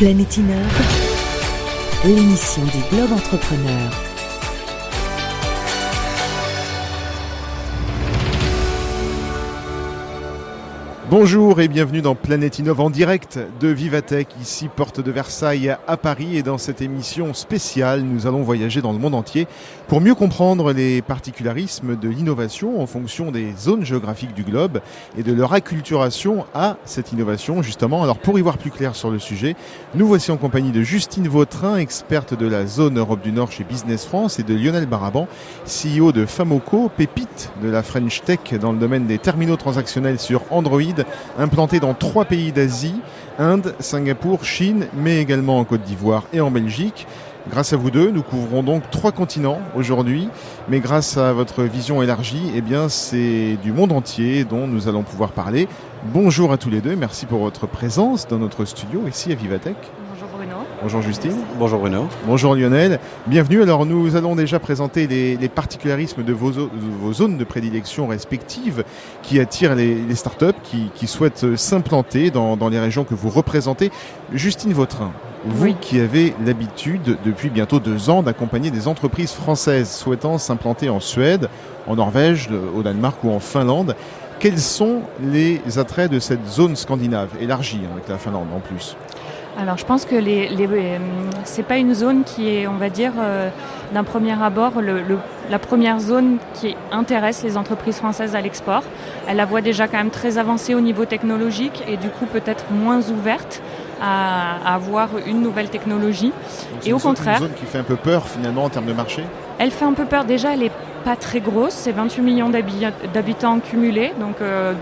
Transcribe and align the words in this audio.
Planète 0.00 0.40
l'émission 2.06 2.64
des 2.64 2.96
Globes 2.96 3.12
Entrepreneurs. 3.12 4.09
Bonjour 11.10 11.60
et 11.60 11.66
bienvenue 11.66 12.02
dans 12.02 12.14
Planète 12.14 12.60
Innove 12.60 12.78
en 12.78 12.88
direct 12.88 13.40
de 13.58 13.66
Vivatech, 13.66 14.28
ici 14.40 14.68
porte 14.68 15.00
de 15.00 15.10
Versailles 15.10 15.76
à 15.88 15.96
Paris. 15.96 16.36
Et 16.36 16.44
dans 16.44 16.56
cette 16.56 16.82
émission 16.82 17.34
spéciale, 17.34 18.02
nous 18.02 18.28
allons 18.28 18.42
voyager 18.42 18.80
dans 18.80 18.92
le 18.92 19.00
monde 19.00 19.16
entier 19.16 19.48
pour 19.88 20.00
mieux 20.00 20.14
comprendre 20.14 20.72
les 20.72 21.02
particularismes 21.02 21.98
de 21.98 22.08
l'innovation 22.08 22.80
en 22.80 22.86
fonction 22.86 23.32
des 23.32 23.52
zones 23.58 23.84
géographiques 23.84 24.34
du 24.34 24.44
globe 24.44 24.80
et 25.18 25.24
de 25.24 25.32
leur 25.32 25.52
acculturation 25.52 26.46
à 26.54 26.76
cette 26.84 27.10
innovation, 27.10 27.60
justement. 27.60 28.04
Alors 28.04 28.18
pour 28.18 28.38
y 28.38 28.42
voir 28.42 28.56
plus 28.56 28.70
clair 28.70 28.94
sur 28.94 29.10
le 29.10 29.18
sujet, 29.18 29.56
nous 29.96 30.06
voici 30.06 30.30
en 30.30 30.36
compagnie 30.36 30.70
de 30.70 30.82
Justine 30.82 31.26
Vautrin, 31.26 31.78
experte 31.78 32.34
de 32.34 32.46
la 32.46 32.66
zone 32.66 33.00
Europe 33.00 33.20
du 33.20 33.32
Nord 33.32 33.50
chez 33.50 33.64
Business 33.64 34.06
France, 34.06 34.38
et 34.38 34.44
de 34.44 34.54
Lionel 34.54 34.86
Baraban, 34.86 35.26
CEO 35.66 36.12
de 36.12 36.24
Famoco, 36.24 36.88
pépite 36.88 37.50
de 37.64 37.68
la 37.68 37.82
French 37.82 38.22
Tech 38.22 38.54
dans 38.60 38.70
le 38.70 38.78
domaine 38.78 39.08
des 39.08 39.18
terminaux 39.18 39.56
transactionnels 39.56 40.20
sur 40.20 40.44
Android 40.50 40.99
implanté 41.38 41.80
dans 41.80 41.94
trois 41.94 42.24
pays 42.24 42.52
d'Asie, 42.52 42.94
Inde, 43.38 43.74
Singapour, 43.78 44.44
Chine, 44.44 44.86
mais 44.94 45.18
également 45.18 45.58
en 45.58 45.64
Côte 45.64 45.82
d'Ivoire 45.82 46.24
et 46.32 46.40
en 46.40 46.50
Belgique. 46.50 47.06
Grâce 47.48 47.72
à 47.72 47.76
vous 47.76 47.90
deux, 47.90 48.10
nous 48.10 48.22
couvrons 48.22 48.62
donc 48.62 48.90
trois 48.90 49.12
continents 49.12 49.60
aujourd'hui, 49.74 50.28
mais 50.68 50.80
grâce 50.80 51.16
à 51.16 51.32
votre 51.32 51.62
vision 51.62 52.02
élargie, 52.02 52.52
eh 52.54 52.60
bien, 52.60 52.88
c'est 52.88 53.56
du 53.62 53.72
monde 53.72 53.92
entier 53.92 54.44
dont 54.44 54.66
nous 54.66 54.88
allons 54.88 55.02
pouvoir 55.02 55.30
parler. 55.30 55.66
Bonjour 56.12 56.52
à 56.52 56.58
tous 56.58 56.70
les 56.70 56.80
deux, 56.80 56.96
merci 56.96 57.24
pour 57.24 57.40
votre 57.40 57.66
présence 57.66 58.28
dans 58.28 58.38
notre 58.38 58.66
studio 58.66 59.02
ici 59.08 59.32
à 59.32 59.34
Vivatech. 59.34 59.76
Bonjour 60.82 61.02
Justine. 61.02 61.36
Bonjour 61.58 61.78
Bruno. 61.78 62.08
Bonjour 62.24 62.54
Lionel. 62.54 63.00
Bienvenue. 63.26 63.62
Alors 63.62 63.84
nous 63.84 64.16
allons 64.16 64.34
déjà 64.34 64.58
présenter 64.58 65.06
les, 65.06 65.48
particularismes 65.50 66.24
de 66.24 66.32
vos, 66.32 67.12
zones 67.12 67.36
de 67.36 67.44
prédilection 67.44 68.06
respectives 68.06 68.82
qui 69.22 69.40
attirent 69.40 69.74
les, 69.74 70.14
startups 70.14 70.46
qui, 70.62 71.06
souhaitent 71.06 71.54
s'implanter 71.56 72.30
dans, 72.30 72.56
les 72.70 72.80
régions 72.80 73.04
que 73.04 73.12
vous 73.12 73.28
représentez. 73.28 73.90
Justine 74.32 74.72
Vautrin, 74.72 75.12
vous 75.44 75.74
qui 75.74 76.00
avez 76.00 76.32
l'habitude 76.46 77.18
depuis 77.26 77.50
bientôt 77.50 77.78
deux 77.78 78.08
ans 78.08 78.22
d'accompagner 78.22 78.70
des 78.70 78.88
entreprises 78.88 79.32
françaises 79.32 79.90
souhaitant 79.90 80.38
s'implanter 80.38 80.88
en 80.88 81.00
Suède, 81.00 81.50
en 81.88 81.96
Norvège, 81.96 82.48
au 82.74 82.82
Danemark 82.82 83.22
ou 83.22 83.30
en 83.30 83.38
Finlande, 83.38 83.94
quels 84.38 84.58
sont 84.58 85.02
les 85.22 85.60
attraits 85.76 86.10
de 86.10 86.18
cette 86.18 86.46
zone 86.46 86.74
scandinave 86.74 87.28
élargie 87.38 87.82
avec 87.92 88.08
la 88.08 88.16
Finlande 88.16 88.48
en 88.56 88.60
plus? 88.60 88.96
Alors 89.58 89.76
je 89.76 89.84
pense 89.84 90.04
que 90.04 90.14
les, 90.14 90.48
les 90.48 90.66
euh, 90.66 90.98
c'est 91.44 91.62
pas 91.62 91.76
une 91.76 91.94
zone 91.94 92.24
qui 92.24 92.48
est, 92.48 92.66
on 92.66 92.74
va 92.74 92.88
dire, 92.88 93.12
euh, 93.18 93.50
d'un 93.92 94.04
premier 94.04 94.40
abord, 94.40 94.74
la 95.50 95.58
première 95.58 95.98
zone 95.98 96.38
qui 96.54 96.76
intéresse 96.92 97.42
les 97.42 97.56
entreprises 97.56 97.96
françaises 97.96 98.34
à 98.34 98.40
l'export. 98.40 98.82
Elle 99.28 99.36
la 99.36 99.46
voit 99.46 99.60
déjà 99.60 99.88
quand 99.88 99.98
même 99.98 100.10
très 100.10 100.38
avancée 100.38 100.74
au 100.74 100.80
niveau 100.80 101.04
technologique 101.04 101.82
et 101.88 101.96
du 101.96 102.08
coup 102.08 102.26
peut-être 102.26 102.64
moins 102.70 103.00
ouverte 103.10 103.60
à, 104.00 104.74
avoir 104.74 105.08
une 105.26 105.42
nouvelle 105.42 105.68
technologie. 105.68 106.32
et 106.86 106.92
au 106.92 106.98
contraire, 106.98 107.38
une 107.40 107.48
zone 107.48 107.56
qui 107.58 107.66
fait 107.66 107.78
un 107.78 107.84
peu 107.84 107.96
peur 107.96 108.26
finalement 108.26 108.64
en 108.64 108.70
termes 108.70 108.86
de 108.86 108.92
marché? 108.92 109.24
Elle 109.58 109.70
fait 109.70 109.84
un 109.84 109.92
peu 109.92 110.06
peur. 110.06 110.24
Déjà, 110.24 110.54
elle 110.54 110.62
est 110.62 110.72
pas 111.04 111.16
très 111.16 111.40
grosse, 111.40 111.72
c'est 111.72 111.92
28 111.92 112.22
millions 112.22 112.50
d'habitants 112.50 113.58
cumulés. 113.60 114.12
Donc, 114.20 114.36
euh, 114.40 114.74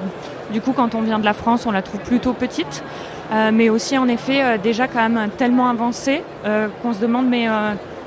du 0.53 0.61
coup, 0.61 0.73
quand 0.73 0.95
on 0.95 1.03
vient 1.03 1.19
de 1.19 1.25
la 1.25 1.35
France, 1.35 1.67
on 1.67 1.71
la 1.71 1.83
trouve 1.83 2.01
plutôt 2.01 2.33
petite. 2.33 2.83
Euh, 3.31 3.51
mais 3.53 3.69
aussi 3.69 3.99
en 3.99 4.09
effet 4.09 4.43
euh, 4.43 4.57
déjà 4.57 4.89
quand 4.89 5.07
même 5.07 5.29
tellement 5.37 5.69
avancé 5.69 6.23
euh, 6.47 6.69
qu'on 6.83 6.95
se 6.95 7.01
demande 7.01 7.27
mais 7.29 7.47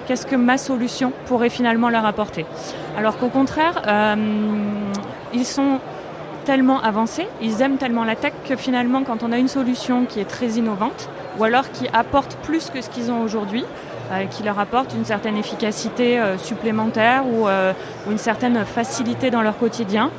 qu'est-ce 0.08 0.26
que 0.26 0.36
ma 0.36 0.58
solution 0.58 1.14
pourrait 1.28 1.50
finalement 1.50 1.90
leur 1.90 2.06
apporter? 2.06 2.46
Alors 2.98 3.18
qu'au 3.18 3.30
contraire, 3.30 3.82
ils 5.34 5.46
sont 5.46 5.80
tellement 6.44 6.82
avancés, 6.82 7.28
ils 7.42 7.62
aiment 7.62 7.78
tellement 7.78 8.04
la 8.04 8.16
tech 8.16 8.34
que 8.50 8.56
finalement 8.56 9.04
quand 9.04 9.24
on 9.24 9.32
a 9.32 9.38
une 9.38 9.48
solution 9.48 10.06
qui 10.06 10.20
est 10.20 10.26
très 10.26 10.48
innovante, 10.48 11.08
ou 11.38 11.44
alors 11.44 11.72
qui 11.72 11.88
apporte 11.94 12.36
plus 12.38 12.70
que 12.72 12.82
ce 12.82 12.90
qu'ils 12.90 13.12
ont 13.12 13.22
aujourd'hui, 13.22 13.64
qui 14.30 14.44
leur 14.44 14.60
apporte 14.60 14.94
une 14.94 15.06
certaine 15.06 15.38
efficacité 15.38 16.22
supplémentaire 16.38 17.24
ou, 17.26 17.48
une 18.10 18.18
certaine 18.18 18.66
facilité 18.66 19.30
dans 19.32 19.42
leur 19.42 19.58
quotidien, 19.58 20.10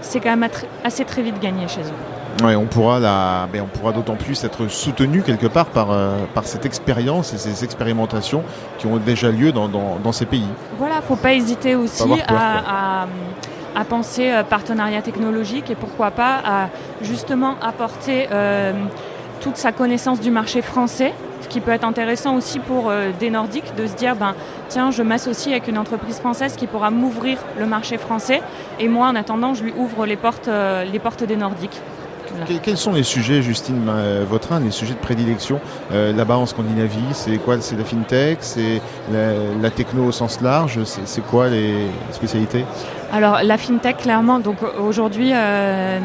c'est 0.00 0.20
quand 0.20 0.36
même 0.36 0.48
assez 0.84 1.04
très 1.04 1.22
vite 1.22 1.40
gagné 1.40 1.68
chez 1.68 1.80
eux. 1.80 2.44
Ouais, 2.44 2.56
on 2.56 2.64
pourra, 2.64 2.98
la, 2.98 3.46
ben, 3.52 3.62
on 3.62 3.66
pourra 3.66 3.92
d'autant 3.92 4.16
plus 4.16 4.42
être 4.42 4.66
soutenu 4.66 5.22
quelque 5.22 5.46
part 5.46 5.66
par, 5.66 5.92
euh, 5.92 6.16
par 6.34 6.44
cette 6.44 6.64
expérience 6.64 7.32
et 7.34 7.38
ces 7.38 7.62
expérimentations 7.62 8.42
qui 8.78 8.86
ont 8.86 8.96
déjà 8.96 9.30
lieu 9.30 9.52
dans, 9.52 9.68
dans, 9.68 10.12
ces 10.12 10.26
pays. 10.26 10.48
Voilà, 10.78 10.94
il 10.94 10.98
ne 10.98 11.02
faut 11.02 11.16
pas 11.16 11.34
hésiter 11.34 11.76
aussi 11.76 12.02
à, 12.26 13.06
à, 13.76 13.84
penser 13.84 14.30
euh, 14.30 14.42
partenariat 14.42 15.02
technologique 15.02 15.70
et 15.70 15.74
pourquoi 15.74 16.10
pas 16.10 16.40
à 16.44 16.68
justement 17.02 17.54
apporter 17.62 18.28
euh, 18.32 18.72
toute 19.40 19.56
sa 19.56 19.70
connaissance 19.70 20.20
du 20.20 20.30
marché 20.30 20.62
français 20.62 21.12
qui 21.52 21.60
peut 21.60 21.70
être 21.70 21.84
intéressant 21.84 22.34
aussi 22.34 22.58
pour 22.58 22.90
des 23.20 23.30
Nordiques 23.30 23.74
de 23.76 23.86
se 23.86 23.94
dire 23.94 24.16
ben 24.16 24.34
tiens 24.68 24.90
je 24.90 25.02
m'associe 25.02 25.52
avec 25.52 25.68
une 25.68 25.76
entreprise 25.76 26.18
française 26.18 26.56
qui 26.56 26.66
pourra 26.66 26.90
m'ouvrir 26.90 27.38
le 27.58 27.66
marché 27.66 27.98
français. 27.98 28.40
Et 28.80 28.88
moi 28.88 29.08
en 29.08 29.14
attendant 29.14 29.52
je 29.52 29.64
lui 29.64 29.74
ouvre 29.76 30.06
les 30.06 30.16
portes 30.16 30.48
les 30.90 30.98
portes 30.98 31.24
des 31.24 31.36
Nordiques. 31.36 31.80
Quels 32.62 32.76
sont 32.76 32.92
les 32.92 33.02
sujets, 33.02 33.42
Justine 33.42 33.86
euh, 33.88 34.24
Vautrin, 34.28 34.60
les 34.60 34.70
sujets 34.70 34.94
de 34.94 34.98
prédilection 34.98 35.60
euh, 35.92 36.12
là-bas 36.12 36.36
en 36.36 36.46
Scandinavie? 36.46 37.00
C'est 37.12 37.36
quoi? 37.38 37.60
C'est 37.60 37.76
la 37.76 37.84
fintech? 37.84 38.38
C'est 38.40 38.80
la, 39.12 39.70
techno 39.70 40.04
au 40.04 40.12
sens 40.12 40.40
large? 40.40 40.78
C'est 40.84 41.24
quoi 41.26 41.48
les 41.48 41.74
spécialités? 42.10 42.64
Alors 43.12 43.42
la 43.42 43.58
fintech, 43.58 43.98
clairement. 43.98 44.38
Donc 44.38 44.56
aujourd'hui, 44.80 45.32
euh, 45.34 45.98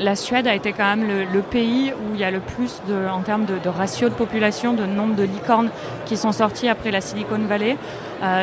la 0.00 0.16
Suède 0.16 0.46
a 0.46 0.54
été 0.54 0.72
quand 0.72 0.96
même 0.96 1.06
le, 1.32 1.40
pays 1.40 1.92
où 1.92 2.14
il 2.14 2.20
y 2.20 2.24
a 2.24 2.30
le 2.30 2.40
plus 2.40 2.82
de, 2.88 3.08
en 3.08 3.20
termes 3.20 3.44
de, 3.44 3.68
ratio 3.68 4.08
de 4.08 4.14
population, 4.14 4.72
de 4.72 4.84
nombre 4.84 5.14
de 5.14 5.22
licornes 5.22 5.70
qui 6.06 6.16
sont 6.16 6.32
sorties 6.32 6.68
après 6.68 6.90
la 6.90 7.00
Silicon 7.00 7.38
Valley. 7.48 7.76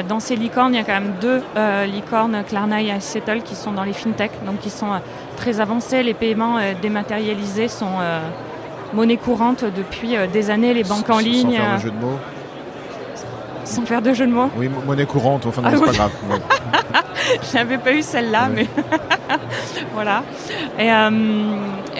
dans 0.07 0.21
ces 0.21 0.37
licornes, 0.37 0.73
il 0.73 0.77
y 0.77 0.79
a 0.79 0.85
quand 0.85 0.93
même 0.93 1.13
deux 1.19 1.41
licornes, 1.91 2.43
Klarna 2.47 2.81
et 2.81 2.99
Settle, 2.99 3.41
qui 3.41 3.55
sont 3.55 3.73
dans 3.73 3.83
les 3.83 3.93
fintech, 3.93 4.31
donc 4.45 4.59
qui 4.59 4.69
sont 4.69 4.87
très 5.41 5.59
avancé. 5.59 6.03
Les 6.03 6.13
paiements 6.13 6.57
euh, 6.57 6.73
dématérialisés 6.81 7.67
sont 7.67 7.99
euh, 7.99 8.19
monnaie 8.93 9.17
courante 9.17 9.65
depuis 9.65 10.15
euh, 10.15 10.27
des 10.27 10.49
années. 10.51 10.73
Les 10.73 10.83
banques 10.83 11.09
en 11.09 11.17
ligne. 11.17 11.57
Sans 11.57 11.63
faire 11.63 11.73
de 11.73 11.81
jeu 11.81 11.91
de 11.91 11.95
mots. 11.95 12.19
Sans 13.65 13.85
faire 13.85 14.01
de 14.01 14.13
jeu 14.13 14.27
de 14.27 14.31
mots. 14.31 14.49
Oui, 14.55 14.69
monnaie 14.85 15.05
courante. 15.05 15.45
Enfin, 15.47 15.63
ah 15.65 15.71
c'est 15.73 15.85
pas 15.85 15.91
grave. 15.91 16.11
Je 17.51 17.57
n'avais 17.57 17.77
pas 17.77 17.93
eu 17.93 18.01
celle-là, 18.01 18.49
mais 18.53 18.67
voilà. 19.93 20.23
Et, 20.79 20.89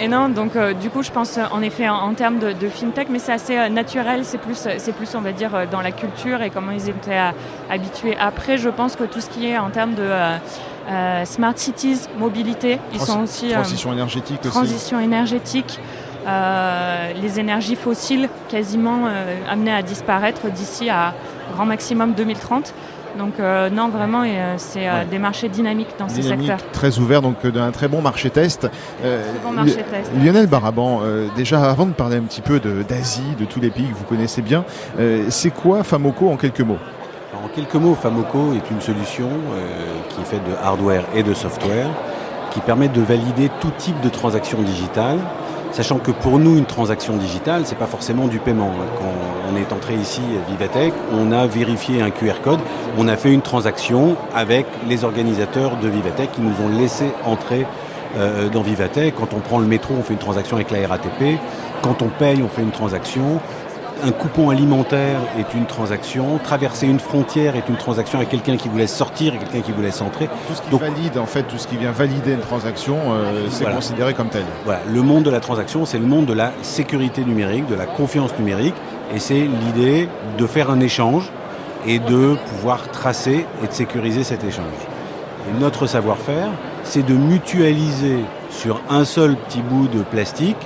et, 0.02 0.08
non, 0.08 0.28
donc 0.28 0.56
du 0.80 0.90
coup, 0.90 1.02
je 1.02 1.10
pense 1.10 1.38
en 1.50 1.62
effet 1.62 1.88
en, 1.88 2.14
termes 2.14 2.38
de, 2.38 2.68
fintech, 2.68 3.08
mais 3.10 3.18
c'est 3.18 3.32
assez 3.32 3.68
naturel. 3.70 4.24
C'est 4.24 4.38
plus, 4.38 4.68
c'est 4.78 4.92
plus, 4.92 5.14
on 5.14 5.20
va 5.20 5.32
dire, 5.32 5.50
dans 5.70 5.80
la 5.80 5.92
culture 5.92 6.42
et 6.42 6.50
comment 6.50 6.72
ils 6.72 6.88
étaient 6.88 7.20
habitués. 7.70 8.16
Après, 8.20 8.58
je 8.58 8.68
pense 8.68 8.96
que 8.96 9.04
tout 9.04 9.20
ce 9.20 9.30
qui 9.30 9.46
est 9.46 9.58
en 9.58 9.70
termes 9.70 9.94
de 9.94 10.10
euh, 10.88 11.24
smart 11.24 11.52
cities, 11.56 12.00
mobilité, 12.18 12.78
ils 12.92 13.00
sont 13.00 13.22
aussi 13.22 13.50
euh, 13.50 13.54
transition 13.54 13.92
énergétique 13.92 14.40
transition 14.40 14.98
énergétique. 15.00 15.78
Euh, 16.26 17.12
les 17.20 17.40
énergies 17.40 17.76
fossiles 17.76 18.28
quasiment 18.48 19.08
amenées 19.48 19.72
à 19.72 19.82
disparaître 19.82 20.50
d'ici 20.50 20.88
à 20.90 21.14
grand 21.54 21.66
maximum 21.66 22.14
2030. 22.14 22.74
Donc 23.18 23.34
non, 23.38 23.88
vraiment, 23.88 24.24
c'est 24.56 24.86
des 25.10 25.18
marchés 25.18 25.48
dynamiques 25.48 25.94
dans 25.98 26.08
ces 26.08 26.22
secteurs. 26.22 26.58
Très 26.72 26.98
ouverts, 26.98 27.22
donc 27.22 27.46
d'un 27.46 27.70
très 27.70 27.88
bon 27.88 28.00
marché 28.00 28.30
test. 28.30 28.68
bon 29.44 29.52
marché 29.52 29.84
test. 29.90 30.10
Lionel 30.22 30.46
Baraban, 30.46 31.02
déjà 31.36 31.70
avant 31.70 31.86
de 31.86 31.92
parler 31.92 32.16
un 32.16 32.22
petit 32.22 32.40
peu 32.40 32.60
d'Asie, 32.60 33.36
de, 33.38 33.44
tous 33.44 33.60
les 33.60 33.70
pays 33.70 33.86
que 33.86 33.94
vous 33.94 34.04
connaissez 34.04 34.42
bien, 34.42 34.64
c'est 35.28 35.50
quoi 35.50 35.82
Famoco 35.84 36.30
en 36.30 36.36
quelques 36.36 36.60
mots? 36.60 36.78
En 37.44 37.48
quelques 37.48 37.74
mots, 37.74 37.94
Famoco 37.94 38.52
est 38.52 38.70
une 38.70 38.80
solution 38.80 39.26
euh, 39.26 39.66
qui 40.08 40.20
est 40.20 40.24
faite 40.24 40.44
de 40.44 40.54
hardware 40.62 41.04
et 41.14 41.24
de 41.24 41.34
software 41.34 41.88
qui 42.52 42.60
permet 42.60 42.88
de 42.88 43.00
valider 43.00 43.50
tout 43.60 43.72
type 43.78 43.98
de 44.02 44.10
transaction 44.10 44.60
digitale, 44.60 45.18
sachant 45.72 45.98
que 45.98 46.10
pour 46.10 46.38
nous, 46.38 46.56
une 46.58 46.66
transaction 46.66 47.16
digitale, 47.16 47.62
c'est 47.64 47.78
pas 47.78 47.86
forcément 47.86 48.28
du 48.28 48.38
paiement. 48.38 48.70
Quand 48.98 49.12
on 49.52 49.56
est 49.56 49.72
entré 49.72 49.94
ici 49.94 50.20
à 50.36 50.50
Vivatech, 50.50 50.92
on 51.12 51.32
a 51.32 51.46
vérifié 51.46 52.02
un 52.02 52.10
QR 52.10 52.40
code, 52.42 52.60
on 52.98 53.08
a 53.08 53.16
fait 53.16 53.32
une 53.32 53.42
transaction 53.42 54.16
avec 54.34 54.66
les 54.88 55.04
organisateurs 55.04 55.76
de 55.78 55.88
Vivatech 55.88 56.32
qui 56.32 56.40
nous 56.40 56.54
ont 56.64 56.68
laissé 56.68 57.06
entrer 57.24 57.66
euh, 58.16 58.48
dans 58.50 58.62
Vivatech. 58.62 59.14
Quand 59.18 59.32
on 59.34 59.40
prend 59.40 59.58
le 59.58 59.66
métro, 59.66 59.94
on 59.98 60.02
fait 60.02 60.12
une 60.12 60.18
transaction 60.18 60.56
avec 60.56 60.70
la 60.70 60.86
RATP. 60.86 61.38
Quand 61.82 62.02
on 62.02 62.08
paye, 62.08 62.42
on 62.42 62.48
fait 62.48 62.62
une 62.62 62.70
transaction 62.70 63.40
un 64.04 64.10
coupon 64.10 64.50
alimentaire 64.50 65.20
est 65.38 65.54
une 65.54 65.66
transaction, 65.66 66.38
traverser 66.38 66.86
une 66.86 66.98
frontière 66.98 67.54
est 67.56 67.68
une 67.68 67.76
transaction 67.76 68.18
avec 68.18 68.30
quelqu'un 68.30 68.56
qui 68.56 68.68
vous 68.68 68.76
laisse 68.76 68.94
sortir 68.94 69.34
et 69.34 69.38
quelqu'un 69.38 69.60
qui 69.60 69.72
vous 69.72 69.82
laisse 69.82 70.00
entrer. 70.00 70.28
Tout 70.48 70.54
ce 70.54 70.62
qui 70.62 70.76
valide, 70.76 71.18
en 71.18 71.26
fait, 71.26 71.44
tout 71.44 71.58
ce 71.58 71.68
qui 71.68 71.76
vient 71.76 71.92
valider 71.92 72.32
une 72.32 72.40
transaction, 72.40 72.96
euh, 73.10 73.46
c'est 73.50 73.64
considéré 73.64 74.14
comme 74.14 74.28
tel. 74.28 74.44
Voilà, 74.64 74.80
le 74.92 75.02
monde 75.02 75.22
de 75.22 75.30
la 75.30 75.40
transaction, 75.40 75.86
c'est 75.86 75.98
le 75.98 76.06
monde 76.06 76.26
de 76.26 76.32
la 76.32 76.52
sécurité 76.62 77.24
numérique, 77.24 77.66
de 77.66 77.74
la 77.74 77.86
confiance 77.86 78.36
numérique, 78.38 78.74
et 79.14 79.20
c'est 79.20 79.48
l'idée 79.66 80.08
de 80.36 80.46
faire 80.46 80.70
un 80.70 80.80
échange 80.80 81.30
et 81.86 81.98
de 81.98 82.36
pouvoir 82.48 82.90
tracer 82.90 83.46
et 83.62 83.66
de 83.66 83.72
sécuriser 83.72 84.24
cet 84.24 84.42
échange. 84.42 84.64
Et 85.48 85.60
notre 85.60 85.86
savoir-faire, 85.86 86.48
c'est 86.82 87.04
de 87.04 87.14
mutualiser 87.14 88.18
sur 88.50 88.80
un 88.90 89.04
seul 89.04 89.36
petit 89.36 89.62
bout 89.62 89.88
de 89.88 90.02
plastique 90.02 90.56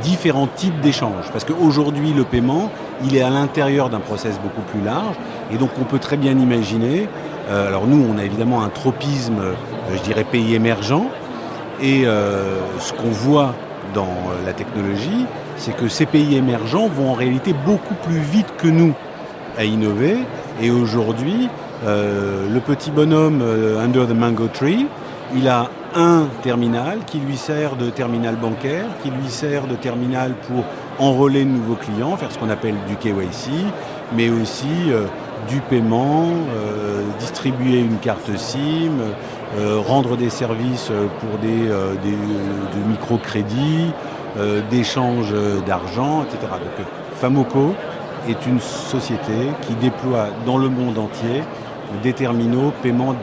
différents 0.00 0.46
types 0.46 0.80
d'échanges. 0.80 1.30
Parce 1.32 1.44
qu'aujourd'hui, 1.44 2.12
le 2.12 2.24
paiement, 2.24 2.70
il 3.04 3.16
est 3.16 3.22
à 3.22 3.30
l'intérieur 3.30 3.90
d'un 3.90 4.00
process 4.00 4.38
beaucoup 4.42 4.62
plus 4.62 4.82
large. 4.82 5.16
Et 5.52 5.56
donc, 5.56 5.70
on 5.80 5.84
peut 5.84 5.98
très 5.98 6.16
bien 6.16 6.32
imaginer, 6.38 7.08
euh, 7.50 7.68
alors 7.68 7.86
nous, 7.86 8.04
on 8.08 8.18
a 8.18 8.24
évidemment 8.24 8.62
un 8.62 8.68
tropisme, 8.68 9.38
euh, 9.40 9.54
je 9.94 10.02
dirais, 10.02 10.24
pays 10.24 10.54
émergent. 10.54 11.04
Et 11.80 12.02
euh, 12.06 12.58
ce 12.78 12.92
qu'on 12.92 13.10
voit 13.10 13.54
dans 13.94 14.14
la 14.46 14.52
technologie, 14.52 15.26
c'est 15.56 15.76
que 15.76 15.88
ces 15.88 16.06
pays 16.06 16.36
émergents 16.36 16.88
vont 16.88 17.10
en 17.10 17.14
réalité 17.14 17.54
beaucoup 17.66 17.94
plus 18.06 18.20
vite 18.20 18.46
que 18.56 18.68
nous 18.68 18.94
à 19.58 19.64
innover. 19.64 20.16
Et 20.62 20.70
aujourd'hui, 20.70 21.48
le 21.84 22.60
petit 22.60 22.90
bonhomme 22.90 23.42
Under 23.82 24.06
the 24.06 24.14
Mango 24.14 24.46
Tree, 24.46 24.86
il 25.34 25.48
a 25.48 25.68
un 25.94 26.26
terminal 26.42 27.00
qui 27.06 27.18
lui 27.18 27.36
sert 27.36 27.76
de 27.76 27.90
terminal 27.90 28.36
bancaire, 28.36 28.86
qui 29.02 29.10
lui 29.10 29.28
sert 29.28 29.66
de 29.66 29.74
terminal 29.74 30.34
pour 30.48 30.64
enrôler 30.98 31.44
de 31.44 31.50
nouveaux 31.50 31.76
clients, 31.76 32.16
faire 32.16 32.30
ce 32.30 32.38
qu'on 32.38 32.50
appelle 32.50 32.74
du 32.88 32.96
KYC, 32.96 33.50
mais 34.14 34.30
aussi 34.30 34.66
euh, 34.88 35.06
du 35.48 35.60
paiement, 35.60 36.26
euh, 36.54 37.02
distribuer 37.18 37.80
une 37.80 37.98
carte 37.98 38.36
SIM, 38.36 39.00
euh, 39.58 39.78
rendre 39.86 40.16
des 40.16 40.30
services 40.30 40.90
pour 41.20 41.38
des, 41.38 41.68
microcrédits, 42.88 43.92
d'échange 44.70 45.34
d'argent, 45.66 46.22
etc. 46.22 46.52
Donc 46.52 46.86
Famoco 47.16 47.74
est 48.28 48.46
une 48.46 48.60
société 48.60 49.50
qui 49.60 49.74
déploie 49.74 50.28
dans 50.46 50.56
le 50.56 50.70
monde 50.70 50.96
entier 50.96 51.42
des 52.02 52.14
terminaux 52.14 52.72
paiement 52.82 53.14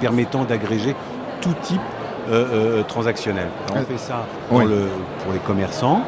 permettant 0.00 0.42
d'agréger 0.42 0.96
tout 1.40 1.54
type 1.62 1.80
euh, 2.30 2.78
euh, 2.78 2.82
transactionnel. 2.84 3.48
on 3.74 3.82
fait 3.82 3.98
ça 3.98 4.24
pour, 4.48 4.60
les 4.60 5.38
commerçants, 5.44 6.02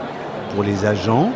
pour 0.54 0.62
les 0.62 0.86
agents, 0.86 1.30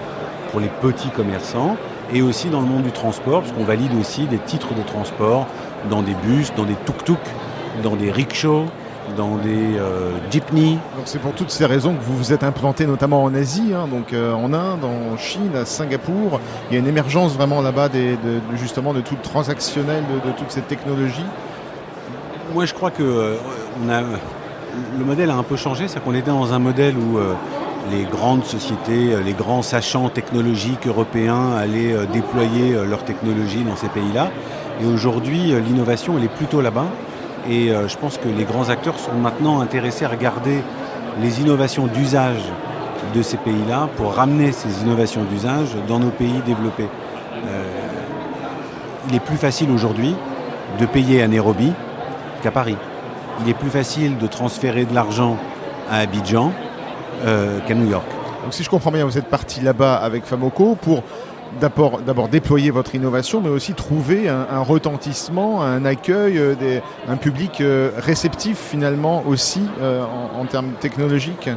pour 0.53 0.61
les 0.61 0.69
petits 0.69 1.09
commerçants 1.09 1.77
et 2.13 2.23
aussi 2.23 2.51
dans 2.51 2.61
le 2.61 2.69
monde 2.69 2.85
du 2.85 2.93
transport, 2.93 3.41
parce 3.41 3.53
qu'on 3.53 3.65
valide 3.65 3.91
aussi 3.99 4.27
des 4.27 4.39
titres 4.39 4.75
de 4.75 4.83
transport 4.83 5.49
dans 5.91 6.03
des 6.03 6.15
bus, 6.15 6.53
dans 6.57 6.63
des 6.63 6.77
tuk-tuk, 6.85 7.19
dans 7.83 7.97
des 7.97 8.13
rickshaws, 8.13 8.67
dans 9.17 9.35
des 9.39 9.77
euh, 9.77 10.13
jeepneys. 10.31 10.79
Donc 10.97 11.07
c'est 11.07 11.19
pour 11.19 11.33
toutes 11.33 11.51
ces 11.51 11.67
raisons 11.67 11.93
que 11.93 12.03
vous 12.03 12.17
vous 12.17 12.33
êtes 12.33 12.45
implanté 12.45 12.87
notamment 12.87 13.25
en 13.25 13.35
Asie, 13.35 13.73
hein, 13.75 13.89
donc 13.89 14.13
en 14.15 14.53
Inde, 14.53 14.85
en 14.85 15.17
Chine, 15.17 15.51
à 15.57 15.65
Singapour. 15.65 16.39
Il 16.71 16.75
y 16.75 16.77
a 16.77 16.79
une 16.79 16.87
émergence 16.87 17.33
vraiment 17.33 17.61
là-bas 17.61 17.89
de, 17.89 18.17
justement 18.55 18.95
de 18.95 19.01
tout 19.01 19.17
le 19.17 19.23
transactionnel, 19.23 20.05
de, 20.25 20.31
toute 20.31 20.53
cette 20.53 20.69
technologie. 20.69 21.27
Moi 22.55 22.67
je 22.67 22.73
crois 22.75 22.93
que 22.93 23.37
on 23.85 23.89
a 23.89 24.03
le 24.99 25.05
modèle 25.05 25.31
a 25.31 25.37
un 25.37 25.43
peu 25.43 25.57
changé, 25.57 25.89
c'est 25.89 26.03
qu'on 26.03 26.15
était 26.15 26.31
dans 26.31 26.53
un 26.53 26.59
modèle 26.59 26.97
où 26.97 27.19
euh, 27.19 27.35
les 27.91 28.05
grandes 28.05 28.45
sociétés, 28.45 29.13
euh, 29.13 29.23
les 29.23 29.33
grands 29.33 29.63
sachants 29.63 30.09
technologiques 30.09 30.87
européens 30.87 31.53
allaient 31.57 31.93
euh, 31.93 32.07
déployer 32.07 32.77
leur 32.89 33.05
technologie 33.05 33.65
dans 33.65 33.77
ces 33.77 33.89
pays-là. 33.89 34.31
Et 34.83 34.87
aujourd'hui, 34.87 35.55
l'innovation, 35.67 36.15
elle 36.19 36.25
est 36.25 36.29
plutôt 36.29 36.61
là-bas. 36.61 36.87
Et 37.49 37.69
je 37.69 37.97
pense 37.97 38.19
que 38.19 38.29
les 38.29 38.45
grands 38.45 38.69
acteurs 38.71 38.99
sont 38.99 39.15
maintenant 39.15 39.61
intéressés 39.61 40.05
à 40.05 40.09
regarder 40.09 40.63
les 41.23 41.41
innovations 41.41 41.87
d'usage 41.87 42.43
de 43.15 43.23
ces 43.23 43.37
pays-là 43.37 43.89
pour 43.97 44.15
ramener 44.15 44.51
ces 44.51 44.83
innovations 44.83 45.23
d'usage 45.23 45.69
dans 45.89 46.01
nos 46.01 46.11
pays 46.11 46.43
développés. 46.45 46.89
il 49.09 49.15
est 49.15 49.21
plus 49.21 49.37
facile 49.37 49.71
aujourd'hui 49.71 50.15
de 50.81 50.87
payer 50.87 51.23
à 51.23 51.29
Nairobi 51.29 51.73
qu'à 52.43 52.51
Paris 52.51 52.77
il 53.43 53.49
est 53.49 53.55
plus 53.55 53.71
facile 53.71 54.19
de 54.19 54.27
transférer 54.27 54.85
de 54.85 54.95
l'argent 54.95 55.37
à 55.91 55.99
Abidjan 55.99 56.53
euh, 57.25 57.61
qu'à 57.67 57.75
New 57.75 57.89
York. 57.89 58.07
Donc 58.43 58.55
si 58.55 58.63
je 58.63 58.71
comprends 58.71 58.91
bien, 58.91 59.05
vous 59.05 59.19
êtes 59.19 59.29
parti 59.29 59.61
là-bas 59.61 59.97
avec 59.97 60.25
Famoco 60.25 60.77
pour 60.77 61.03
d'abord 61.61 62.29
déployer 62.29 62.71
votre 62.71 62.95
innovation, 62.95 63.41
mais 63.41 63.49
aussi 63.49 63.73
trouver 63.73 64.29
un, 64.29 64.61
retentissement, 64.61 65.63
un 65.63 65.85
accueil, 65.85 66.37
euh, 66.39 66.81
un 67.09 67.17
public 67.17 67.61
euh, 67.61 67.93
réceptif 67.97 68.59
finalement 68.59 69.23
aussi 69.27 69.63
en, 69.81 70.45
termes 70.45 70.73
technologiques 70.81 71.49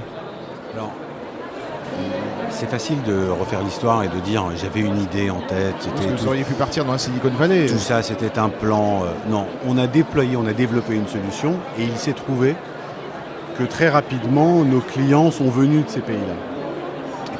c'est 2.51 2.69
facile 2.69 3.01
de 3.03 3.29
refaire 3.29 3.61
l'histoire 3.63 4.03
et 4.03 4.07
de 4.07 4.19
dire 4.19 4.43
j'avais 4.55 4.81
une 4.81 4.99
idée 4.99 5.29
en 5.29 5.41
tête. 5.41 5.75
C'était 5.79 6.11
vous 6.11 6.27
auriez 6.27 6.43
pu 6.43 6.53
partir 6.53 6.85
dans 6.85 6.93
la 6.93 6.97
Silicon 6.97 7.29
Valley. 7.37 7.67
Tout 7.67 7.77
ça, 7.77 8.01
c'était 8.01 8.37
un 8.39 8.49
plan. 8.49 9.03
Euh, 9.03 9.07
non, 9.29 9.45
on 9.67 9.77
a 9.77 9.87
déployé, 9.87 10.35
on 10.35 10.47
a 10.47 10.53
développé 10.53 10.95
une 10.95 11.07
solution 11.07 11.55
et 11.77 11.83
il 11.83 11.97
s'est 11.97 12.13
trouvé 12.13 12.55
que 13.57 13.63
très 13.63 13.89
rapidement, 13.89 14.63
nos 14.63 14.79
clients 14.79 15.31
sont 15.31 15.49
venus 15.49 15.85
de 15.85 15.89
ces 15.89 16.01
pays-là. 16.01 16.35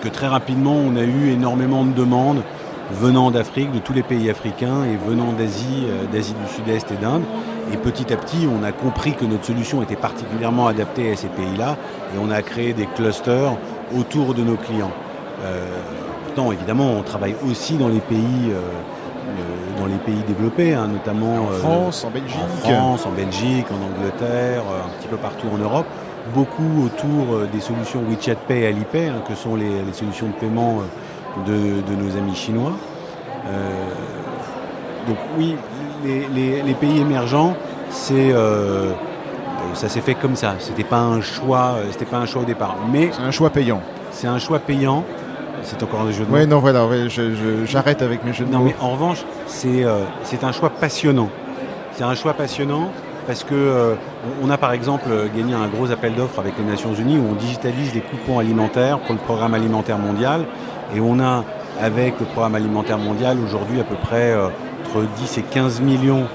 Que 0.02 0.10
très 0.10 0.28
rapidement, 0.28 0.76
on 0.76 0.96
a 0.96 1.04
eu 1.04 1.32
énormément 1.32 1.84
de 1.84 1.92
demandes 1.92 2.42
venant 2.92 3.32
d'Afrique, 3.32 3.72
de 3.72 3.80
tous 3.80 3.94
les 3.94 4.04
pays 4.04 4.30
africains 4.30 4.84
et 4.84 4.98
venant 5.10 5.32
d'Asie, 5.34 5.86
euh, 5.88 6.06
d'Asie 6.12 6.34
du 6.34 6.54
Sud-Est 6.54 6.92
et 6.92 6.98
d'Inde. 6.98 7.24
Et 7.72 7.78
petit 7.78 8.12
à 8.12 8.18
petit, 8.18 8.48
on 8.52 8.64
a 8.64 8.72
compris 8.72 9.14
que 9.14 9.26
notre 9.26 9.46
solution 9.46 9.84
était 9.84 9.96
particulièrement 9.96 10.68
adaptée 10.68 11.12
à 11.12 11.16
ces 11.16 11.28
pays-là 11.28 11.78
et 12.16 12.18
on 12.20 12.32
a 12.32 12.42
créé 12.42 12.74
des 12.74 12.88
clusters 12.88 13.54
autour 13.98 14.34
de 14.34 14.44
nos 14.44 14.56
clients. 14.56 14.92
Euh, 15.44 15.66
pourtant, 16.26 16.52
évidemment, 16.52 16.92
on 16.98 17.02
travaille 17.02 17.36
aussi 17.50 17.76
dans 17.76 17.88
les 17.88 18.00
pays, 18.00 18.50
euh, 18.50 18.60
euh, 18.60 19.80
dans 19.80 19.86
les 19.86 19.98
pays 19.98 20.24
développés, 20.28 20.74
hein, 20.74 20.88
notamment 20.88 21.44
en 21.44 21.52
France, 21.52 22.06
en 22.06 22.10
Belgique, 22.10 22.38
en 22.38 22.70
France, 22.70 23.06
en 23.06 23.12
Belgique, 23.12 23.68
en 23.72 23.86
Angleterre, 23.86 24.64
un 24.86 24.90
petit 25.00 25.08
peu 25.08 25.18
partout 25.18 25.48
en 25.54 25.58
Europe. 25.58 25.86
Beaucoup 26.34 26.86
autour 26.86 27.48
des 27.52 27.60
solutions 27.60 28.02
WeChat 28.08 28.36
Pay 28.48 28.60
et 28.62 28.68
Alipay, 28.68 29.08
hein, 29.08 29.22
que 29.28 29.36
sont 29.36 29.56
les, 29.56 29.72
solutions 29.94 30.28
de 30.28 30.34
paiement 30.34 30.82
de, 31.48 31.96
nos 31.96 32.18
amis 32.18 32.36
chinois. 32.36 32.74
donc 35.08 35.18
oui, 35.38 35.56
les, 36.04 36.74
pays 36.74 37.00
émergents, 37.00 37.56
c'est 37.90 38.32
ça 39.74 39.90
s'est 39.90 40.02
fait 40.02 40.16
comme 40.16 40.36
ça. 40.36 40.56
C'était 40.60 40.84
pas 40.84 41.00
un 41.00 41.22
choix, 41.22 41.76
c'était 41.92 42.06
pas 42.06 42.18
un 42.18 42.26
choix 42.26 42.42
au 42.42 42.46
départ. 42.46 42.76
Mais 42.92 43.10
c'est 43.12 43.22
un 43.22 43.32
choix 43.32 43.50
payant. 43.50 43.82
C'est 44.12 44.28
un 44.28 44.40
choix 44.40 44.60
payant. 44.60 45.04
C'est 45.64 45.82
encore 45.84 46.02
un 46.02 46.12
jeu 46.12 46.26
de 46.26 46.30
mots. 46.30 46.38
Oui, 46.38 46.48
non, 46.48 46.60
voilà, 46.60 46.88
j'arrête 47.66 48.02
avec 48.02 48.24
mes 48.24 48.34
jeux 48.34 48.46
de 48.46 48.52
mots. 48.52 48.60
Non, 48.60 48.66
mais 48.66 48.76
en 48.80 48.92
revanche, 48.92 49.26
c'est 49.48 49.84
euh, 49.84 50.04
un 50.42 50.52
choix 50.52 50.70
passionnant. 50.70 51.30
C'est 51.94 52.04
un 52.04 52.16
choix 52.16 52.34
passionnant 52.34 52.92
parce 53.28 53.44
que 53.44 53.54
euh, 53.54 53.96
on 54.42 54.50
a 54.50 54.58
par 54.58 54.72
exemple 54.72 55.10
gagné 55.36 55.54
un 55.54 55.68
gros 55.68 55.92
appel 55.92 56.16
d'offres 56.16 56.40
avec 56.40 56.58
les 56.58 56.64
Nations 56.64 56.94
Unies 56.94 57.18
où 57.18 57.26
on 57.30 57.36
digitalise 57.36 57.94
des 57.94 58.02
coupons 58.02 58.40
alimentaires 58.40 59.00
pour 59.00 59.14
le 59.14 59.20
programme 59.20 59.54
alimentaire 59.54 60.00
mondial 60.00 60.46
et 60.96 61.00
on 61.00 61.20
a 61.20 61.44
avec 61.80 62.20
le 62.20 62.26
programme 62.26 62.56
alimentaire 62.56 62.98
mondial 62.98 63.38
aujourd'hui 63.40 63.80
à 63.80 63.84
peu 63.84 63.96
près 63.96 64.32
euh, 64.32 64.48
entre 64.86 65.06
10 65.18 65.38
et 65.38 65.42
15 65.44 65.82
millions 65.82 66.28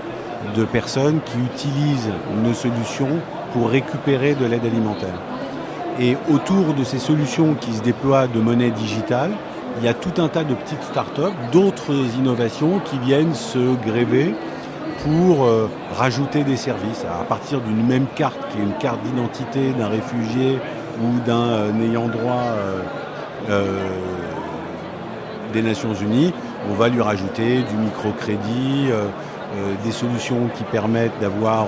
de 0.56 0.64
personnes 0.64 1.20
qui 1.24 1.38
utilisent 1.38 2.12
nos 2.42 2.54
solutions 2.54 3.20
pour 3.52 3.70
récupérer 3.70 4.34
de 4.34 4.46
l'aide 4.46 4.64
alimentaire. 4.64 5.18
Et 6.00 6.16
autour 6.32 6.74
de 6.74 6.82
ces 6.82 6.98
solutions 6.98 7.54
qui 7.54 7.72
se 7.72 7.82
déploient 7.82 8.26
de 8.26 8.40
monnaie 8.40 8.70
digitale, 8.70 9.30
il 9.78 9.84
y 9.84 9.88
a 9.88 9.94
tout 9.94 10.20
un 10.20 10.28
tas 10.28 10.44
de 10.44 10.54
petites 10.54 10.82
startups, 10.82 11.36
d'autres 11.52 11.94
innovations 12.16 12.80
qui 12.84 12.98
viennent 12.98 13.34
se 13.34 13.74
gréver 13.84 14.34
pour 15.02 15.44
euh, 15.44 15.68
rajouter 15.96 16.44
des 16.44 16.56
services 16.56 17.04
à 17.04 17.24
partir 17.24 17.60
d'une 17.60 17.84
même 17.86 18.06
carte 18.14 18.38
qui 18.50 18.58
est 18.58 18.62
une 18.62 18.76
carte 18.78 19.02
d'identité 19.02 19.72
d'un 19.72 19.88
réfugié 19.88 20.58
ou 21.02 21.20
d'un 21.26 21.48
euh, 21.48 21.82
ayant 21.82 22.08
droit 22.08 22.54
euh, 23.50 23.78
des 25.52 25.62
Nations 25.62 25.94
Unies. 25.94 26.32
On 26.70 26.74
va 26.74 26.88
lui 26.88 27.02
rajouter 27.02 27.62
du 27.62 27.76
microcrédit, 27.76 28.88
des 29.84 29.92
solutions 29.92 30.48
qui 30.56 30.64
permettent 30.64 31.18
d'avoir 31.20 31.66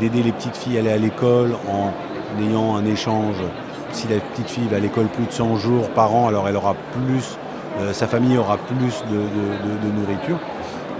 d'aider 0.00 0.22
les 0.22 0.32
petites 0.32 0.56
filles 0.56 0.76
à 0.76 0.80
aller 0.80 0.92
à 0.92 0.96
l'école 0.96 1.54
en 1.68 1.92
ayant 2.42 2.76
un 2.76 2.84
échange. 2.84 3.36
Si 3.92 4.08
la 4.08 4.16
petite 4.16 4.50
fille 4.50 4.68
va 4.68 4.76
à 4.76 4.80
l'école 4.80 5.06
plus 5.06 5.24
de 5.24 5.32
100 5.32 5.56
jours 5.56 5.88
par 5.90 6.14
an, 6.14 6.28
alors 6.28 6.48
elle 6.48 6.56
aura 6.56 6.74
plus, 6.92 7.38
euh, 7.80 7.92
sa 7.92 8.06
famille 8.06 8.36
aura 8.36 8.58
plus 8.58 9.04
de, 9.10 10.00
nourriture. 10.00 10.38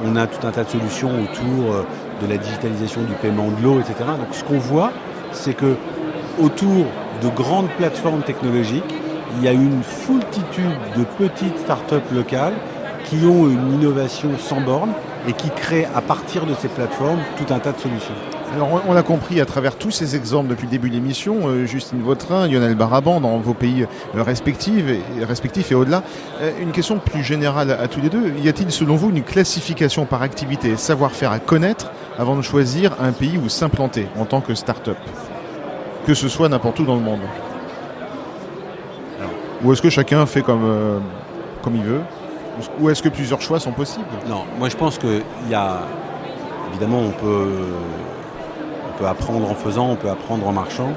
On 0.05 0.17
a 0.17 0.27
tout 0.27 0.47
un 0.47 0.51
tas 0.51 0.65
de 0.65 0.69
solutions 0.69 1.11
autour 1.11 1.73
euh, 1.73 1.87
de 2.23 2.27
la 2.27 2.37
digitalisation 2.37 3.03
du 3.03 3.13
paiement 3.15 3.49
de 3.49 3.63
l'eau, 3.63 3.81
etc. 3.81 3.95
Donc 4.19 4.29
ce 4.33 4.45
qu'on 4.45 4.59
voit, 4.59 4.93
c'est 5.33 5.55
que 5.55 5.77
autour 6.41 6.87
de 7.23 7.29
grandes 7.29 7.69
plateformes 7.77 8.23
technologiques, 8.23 8.95
il 9.37 9.45
y 9.45 9.49
a 9.49 9.53
une 9.53 9.83
foultitude 9.83 10.77
de 10.97 11.05
petites 11.19 11.59
start-up 11.59 12.03
locales 12.15 12.55
qui 13.05 13.17
ont 13.27 13.49
une 13.49 13.75
innovation 13.75 14.31
sans 14.39 14.61
borne 14.61 14.93
et 15.26 15.33
qui 15.33 15.50
créent 15.50 15.88
à 15.95 16.00
partir 16.00 16.47
de 16.47 16.54
ces 16.54 16.68
plateformes 16.68 17.21
tout 17.37 17.52
un 17.52 17.59
tas 17.59 17.73
de 17.73 17.78
solutions. 17.78 18.14
Alors 18.54 18.83
on, 18.88 18.92
l'a 18.92 19.02
compris 19.02 19.40
à 19.40 19.45
travers 19.45 19.76
tous 19.76 19.90
ces 19.90 20.14
exemples 20.14 20.49
depuis 20.49 20.66
le 20.66 20.71
début 20.71 20.88
de 20.88 20.95
l'émission, 20.95 21.49
euh, 21.49 21.66
Justine 21.66 22.00
Vautrin, 22.00 22.47
Lionel 22.47 22.76
Baraban, 22.76 23.21
dans 23.21 23.38
vos 23.38 23.54
pays 23.54 23.83
euh, 23.83 24.23
respectifs 24.23 24.85
et, 24.88 25.25
respectifs 25.25 25.73
et 25.73 25.75
au-delà. 25.75 26.04
Euh, 26.40 26.52
une 26.61 26.71
question 26.71 26.99
plus 26.99 27.25
générale 27.25 27.73
à, 27.73 27.88
tous 27.88 28.00
les 28.00 28.09
deux, 28.09 28.33
y 28.42 28.49
a-t-il 28.49 28.71
selon 28.71 28.95
vous 28.95 29.11
une 29.11 29.25
classification 29.25 30.06
par 30.06 30.23
activité 30.23 30.76
savoir-faire 30.76 31.33
à 31.33 31.40
connaître 31.40 31.90
avant 32.18 32.37
de 32.37 32.42
choisir 32.42 32.92
un 33.00 33.11
pays 33.11 33.37
où 33.37 33.49
s'implanter 33.49 34.06
en 34.16 34.26
tant 34.26 34.40
que 34.40 34.54
start-up? 34.54 34.99
Que 36.06 36.14
ce 36.14 36.28
soit 36.28 36.49
n'importe 36.49 36.78
où 36.78 36.85
dans 36.85 36.95
le 36.95 37.02
monde. 37.02 37.21
Ou 39.64 39.73
est-ce 39.73 39.83
que 39.83 39.90
chacun 39.90 40.25
fait 40.25 40.42
comme, 40.42 41.00
comme 41.62 41.75
il 41.75 41.83
veut? 41.83 42.00
Ou 42.81 42.91
est-ce 42.91 43.03
que 43.03 43.09
plusieurs 43.09 43.41
choix 43.41 43.61
sont 43.61 43.73
possibles? 43.73 44.07
Non, 44.29 44.45
moi 44.59 44.69
je 44.69 44.77
pense 44.77 44.99
qu'il 44.99 45.23
y 45.51 45.55
a... 45.55 45.81
Évidemment, 46.71 47.01
on 47.01 47.11
peut 47.11 47.49
on 48.97 48.99
peut 48.99 49.07
apprendre 49.07 49.51
en 49.51 49.55
faisant, 49.55 49.91
on 49.91 49.97
peut 49.97 50.09
apprendre 50.09 50.47
en 50.47 50.53
marchant, 50.53 50.91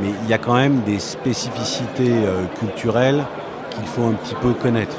mais 0.00 0.08
il 0.24 0.28
y 0.28 0.32
a 0.32 0.38
quand 0.38 0.54
même 0.54 0.80
des 0.80 0.98
spécificités 0.98 2.10
euh, 2.10 2.44
culturelles 2.58 3.24
qu'il 3.70 3.86
faut 3.86 4.04
un 4.04 4.12
petit 4.12 4.34
peu 4.34 4.52
connaître. 4.54 4.96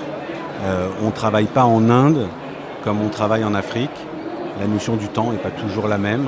Euh, 0.63 0.87
on 1.01 1.07
ne 1.07 1.11
travaille 1.11 1.47
pas 1.47 1.65
en 1.65 1.89
Inde 1.89 2.27
comme 2.83 3.01
on 3.01 3.09
travaille 3.09 3.43
en 3.43 3.53
Afrique. 3.53 3.91
La 4.59 4.67
notion 4.67 4.95
du 4.95 5.07
temps 5.07 5.31
n'est 5.31 5.37
pas 5.37 5.51
toujours 5.51 5.87
la 5.87 5.97
même. 5.97 6.27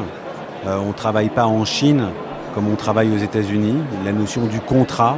Euh, 0.67 0.79
on 0.83 0.89
ne 0.89 0.93
travaille 0.93 1.29
pas 1.29 1.45
en 1.45 1.63
Chine 1.65 2.07
comme 2.53 2.67
on 2.69 2.75
travaille 2.75 3.09
aux 3.13 3.17
États-Unis. 3.17 3.77
La 4.03 4.11
notion 4.11 4.45
du 4.45 4.59
contrat 4.59 5.17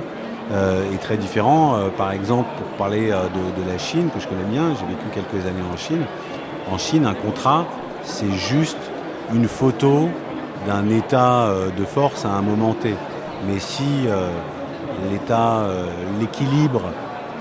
est 0.52 1.02
très 1.02 1.18
différente. 1.18 1.92
par 1.98 2.12
exemple, 2.12 2.50
pour 2.58 2.68
parler 2.78 3.08
de, 3.08 3.64
de, 3.64 3.72
la 3.72 3.78
Chine, 3.78 4.10
que 4.14 4.20
je 4.20 4.28
connais 4.28 4.44
bien, 4.44 4.74
j'ai 4.80 4.86
vécu 4.86 5.06
quelques 5.14 5.46
années 5.46 5.64
en 5.72 5.78
Chine. 5.78 6.04
En 6.72 6.78
Chine, 6.78 7.06
un 7.06 7.14
contrat, 7.14 7.66
c'est 8.04 8.32
juste 8.32 8.78
une 9.34 9.48
photo 9.48 10.10
d'un 10.68 10.90
état 10.90 11.46
euh, 11.46 11.70
de 11.78 11.84
force 11.86 12.26
à 12.26 12.30
un 12.30 12.42
moment 12.42 12.74
T. 12.74 12.96
Mais 13.48 13.60
si 13.60 14.08
euh, 14.08 14.30
l'état, 15.12 15.60
euh, 15.62 15.88
l'équilibre 16.20 16.82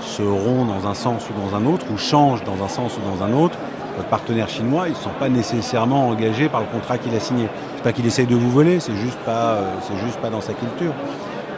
se 0.01 0.21
rompt 0.21 0.67
dans 0.67 0.87
un 0.87 0.93
sens 0.93 1.23
ou 1.29 1.49
dans 1.49 1.55
un 1.55 1.65
autre, 1.65 1.85
ou 1.93 1.97
change 1.97 2.43
dans 2.43 2.63
un 2.63 2.67
sens 2.67 2.97
ou 2.97 3.17
dans 3.17 3.23
un 3.23 3.33
autre, 3.33 3.57
votre 3.95 4.09
partenaire 4.09 4.49
chinois, 4.49 4.87
ils 4.87 4.93
ne 4.93 4.97
sont 4.97 5.11
pas 5.19 5.29
nécessairement 5.29 6.09
engagés 6.09 6.49
par 6.49 6.61
le 6.61 6.67
contrat 6.67 6.97
qu'il 6.97 7.15
a 7.15 7.19
signé. 7.19 7.47
C'est 7.77 7.83
pas 7.83 7.93
qu'il 7.93 8.05
essaye 8.05 8.25
de 8.25 8.35
vous 8.35 8.49
voler, 8.49 8.79
c'est 8.79 8.95
juste 8.95 9.19
pas, 9.19 9.59
c'est 9.81 9.97
juste 9.97 10.19
pas 10.19 10.29
dans 10.29 10.41
sa 10.41 10.53
culture. 10.53 10.93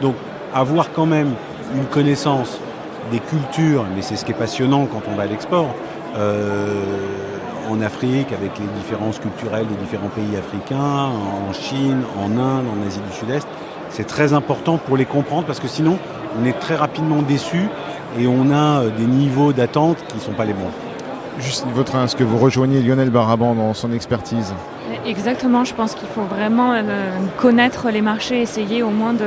Donc, 0.02 0.14
avoir 0.58 0.92
quand 0.92 1.06
même 1.06 1.32
une 1.74 1.86
connaissance 1.86 2.58
des 3.12 3.20
cultures, 3.20 3.84
mais 3.94 4.02
c'est 4.02 4.16
ce 4.16 4.24
qui 4.24 4.32
est 4.32 4.34
passionnant 4.34 4.86
quand 4.86 5.02
on 5.10 5.14
va 5.14 5.24
à 5.24 5.26
l'export, 5.26 5.74
en 7.70 7.80
Afrique, 7.80 8.32
avec 8.32 8.58
les 8.58 8.66
différences 8.78 9.18
culturelles 9.18 9.66
des 9.66 9.74
différents 9.74 10.08
pays 10.08 10.36
africains, 10.36 11.10
en 11.48 11.52
Chine, 11.52 12.02
en 12.18 12.38
Inde, 12.38 12.64
en 12.66 12.86
Asie 12.86 13.00
du 13.00 13.16
Sud-Est. 13.16 13.46
C'est 13.90 14.06
très 14.06 14.32
important 14.32 14.78
pour 14.78 14.96
les 14.96 15.04
comprendre 15.04 15.46
parce 15.46 15.60
que 15.60 15.68
sinon, 15.68 15.98
on 16.40 16.44
est 16.44 16.58
très 16.58 16.76
rapidement 16.76 17.22
déçu 17.22 17.68
et 18.18 18.26
on 18.26 18.50
a 18.50 18.82
euh, 18.82 18.90
des 18.90 19.06
niveaux 19.06 19.52
d'attente 19.52 19.98
qui 20.08 20.16
ne 20.16 20.20
sont 20.20 20.32
pas 20.32 20.44
les 20.44 20.52
bons. 20.52 20.70
Juste 21.38 21.66
votre 21.74 21.96
est-ce 21.96 22.16
que 22.16 22.24
vous 22.24 22.38
rejoignez 22.38 22.80
Lionel 22.80 23.10
Baraban 23.10 23.54
dans 23.54 23.74
son 23.74 23.92
expertise 23.92 24.54
Exactement, 25.04 25.64
je 25.64 25.74
pense 25.74 25.94
qu'il 25.94 26.08
faut 26.08 26.22
vraiment 26.22 26.72
euh, 26.72 26.82
connaître 27.36 27.90
les 27.90 28.00
marchés, 28.00 28.40
essayer 28.40 28.82
au 28.82 28.90
moins 28.90 29.12
de, 29.12 29.24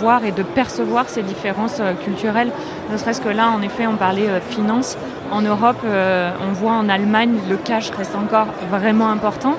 voir 0.00 0.24
et 0.24 0.32
de 0.32 0.42
percevoir 0.42 1.08
ces 1.08 1.22
différences 1.22 1.78
euh, 1.80 1.94
culturelles. 1.94 2.50
Ne 2.92 2.96
serait-ce 2.96 3.20
que 3.20 3.28
là, 3.28 3.50
en 3.50 3.62
effet, 3.62 3.86
on 3.86 3.96
parlait 3.96 4.28
euh, 4.28 4.40
finance. 4.40 4.98
En 5.30 5.42
Europe, 5.42 5.84
on 5.84 6.52
voit 6.54 6.72
en 6.72 6.88
Allemagne, 6.88 7.34
le 7.50 7.58
cash 7.58 7.90
reste 7.90 8.16
encore 8.16 8.46
vraiment 8.70 9.10
important. 9.10 9.56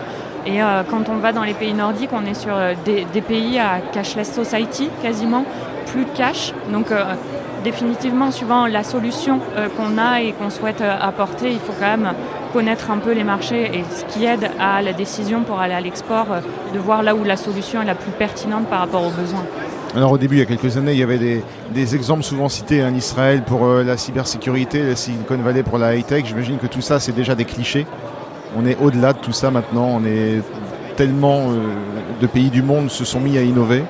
Et 0.47 0.57
quand 0.89 1.09
on 1.09 1.17
va 1.17 1.31
dans 1.31 1.43
les 1.43 1.53
pays 1.53 1.75
nordiques, 1.75 2.09
on 2.11 2.25
est 2.25 2.33
sur 2.33 2.55
des, 2.83 3.05
des 3.13 3.21
pays 3.21 3.59
à 3.59 3.79
cashless 3.93 4.33
society 4.33 4.89
quasiment, 5.03 5.45
plus 5.85 6.05
de 6.05 6.09
cash. 6.09 6.53
Donc 6.73 6.87
définitivement, 7.63 8.31
suivant 8.31 8.67
la 8.67 8.83
solution 8.83 9.39
qu'on 9.75 9.97
a 9.97 10.21
et 10.21 10.33
qu'on 10.33 10.49
souhaite 10.49 10.81
apporter, 10.81 11.51
il 11.51 11.59
faut 11.59 11.73
quand 11.79 11.97
même 11.97 12.13
connaître 12.53 12.91
un 12.91 12.97
peu 12.97 13.13
les 13.13 13.23
marchés 13.23 13.65
et 13.73 13.83
ce 13.89 14.05
qui 14.05 14.25
aide 14.25 14.49
à 14.59 14.81
la 14.81 14.93
décision 14.93 15.43
pour 15.43 15.59
aller 15.59 15.73
à 15.73 15.81
l'export, 15.81 16.27
euh, 16.31 16.39
de 16.73 16.79
voir 16.79 17.03
là 17.03 17.15
où 17.15 17.23
la 17.23 17.37
solution 17.37 17.81
est 17.81 17.85
la 17.85 17.95
plus 17.95 18.11
pertinente 18.11 18.67
par 18.67 18.79
rapport 18.79 19.05
aux 19.05 19.11
besoins. 19.11 19.45
Alors 19.95 20.11
au 20.11 20.17
début, 20.17 20.35
il 20.35 20.39
y 20.39 20.41
a 20.41 20.45
quelques 20.45 20.77
années, 20.77 20.93
il 20.93 20.99
y 20.99 21.03
avait 21.03 21.19
des, 21.73 21.95
exemples 21.95 22.23
souvent 22.23 22.49
cités 22.49 22.83
en 22.83 22.93
Israël 22.93 23.43
pour 23.43 23.65
euh, 23.65 23.83
la 23.83 23.97
cybersécurité, 23.97 24.83
la 24.83 24.95
Silicon 24.95 25.37
Valley 25.37 25.63
pour 25.63 25.77
la 25.77 25.95
high-tech. 25.95 26.25
J'imagine 26.25 26.57
que 26.57 26.67
tout 26.67 26.81
ça, 26.81 26.99
c'est 26.99 27.11
déjà 27.11 27.35
des 27.35 27.45
clichés. 27.45 27.87
On 28.55 28.65
est 28.65 28.77
au-delà 28.79 29.13
de 29.13 29.19
tout 29.19 29.31
ça 29.31 29.51
maintenant. 29.51 29.87
On 29.87 30.05
est 30.05 30.41
tellement 30.95 31.49
euh, 31.49 31.55
de 32.21 32.27
pays 32.27 32.49
du 32.49 32.61
monde 32.61 32.89
se 32.89 33.05
sont 33.05 33.19
mis 33.19 33.37
à 33.37 33.41
innover. 33.41 33.83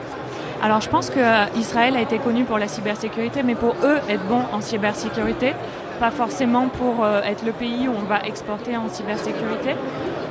Alors 0.61 0.81
je 0.81 0.89
pense 0.89 1.09
qu'Israël 1.09 1.95
a 1.95 2.01
été 2.01 2.17
connu 2.17 2.43
pour 2.43 2.57
la 2.57 2.67
cybersécurité, 2.67 3.43
mais 3.43 3.55
pour 3.55 3.75
eux, 3.83 3.97
être 4.09 4.23
bon 4.27 4.41
en 4.51 4.59
cybersécurité, 4.59 5.53
pas 6.01 6.11
forcément 6.11 6.67
pour 6.67 7.03
euh, 7.03 7.21
être 7.21 7.45
le 7.45 7.53
pays 7.53 7.87
où 7.87 7.93
on 7.97 8.03
va 8.03 8.19
exporter 8.25 8.75
en 8.75 8.89
cybersécurité. 8.89 9.75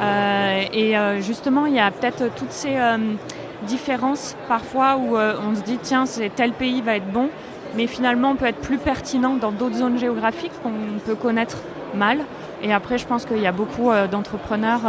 Euh, 0.01 0.63
et 0.73 0.99
euh, 0.99 1.21
justement, 1.23 1.65
il 1.65 1.75
y 1.75 1.81
a 1.81 1.91
peut-être 1.91 2.35
toutes 2.35 2.53
ces 2.53 2.77
différences 3.67 4.37
parfois 4.49 4.97
où 4.97 5.17
on 5.17 5.55
se 5.57 5.63
dit 5.63 5.79
tiens, 5.83 6.05
tel 6.37 6.53
pays 6.53 6.83
va 6.83 6.97
être 6.97 7.11
bon, 7.11 7.29
mais 7.75 7.87
finalement 7.87 8.31
on 8.31 8.37
peut 8.37 8.47
être 8.47 8.61
plus 8.61 8.79
pertinent 8.79 9.35
dans 9.35 9.51
d'autres 9.51 9.77
zones 9.77 9.99
géographiques 9.99 10.53
qu'on 10.63 10.99
peut 11.05 11.17
connaître 11.17 11.59
mal. 11.95 12.19
Et 12.63 12.73
après, 12.73 12.99
je 12.99 13.07
pense 13.07 13.25
qu'il 13.25 13.39
y 13.39 13.47
a 13.47 13.53
beaucoup 13.53 13.91
d'entrepreneurs 14.11 14.83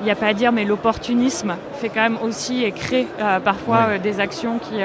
il 0.00 0.04
n'y 0.04 0.10
a 0.10 0.16
pas 0.16 0.28
à 0.28 0.32
dire, 0.34 0.52
mais 0.52 0.64
l'opportunisme 0.64 1.56
fait 1.74 1.88
quand 1.88 2.02
même 2.02 2.18
aussi 2.22 2.64
et 2.64 2.72
crée 2.72 3.06
parfois 3.44 3.98
des 3.98 4.20
actions 4.20 4.58
qui, 4.58 4.82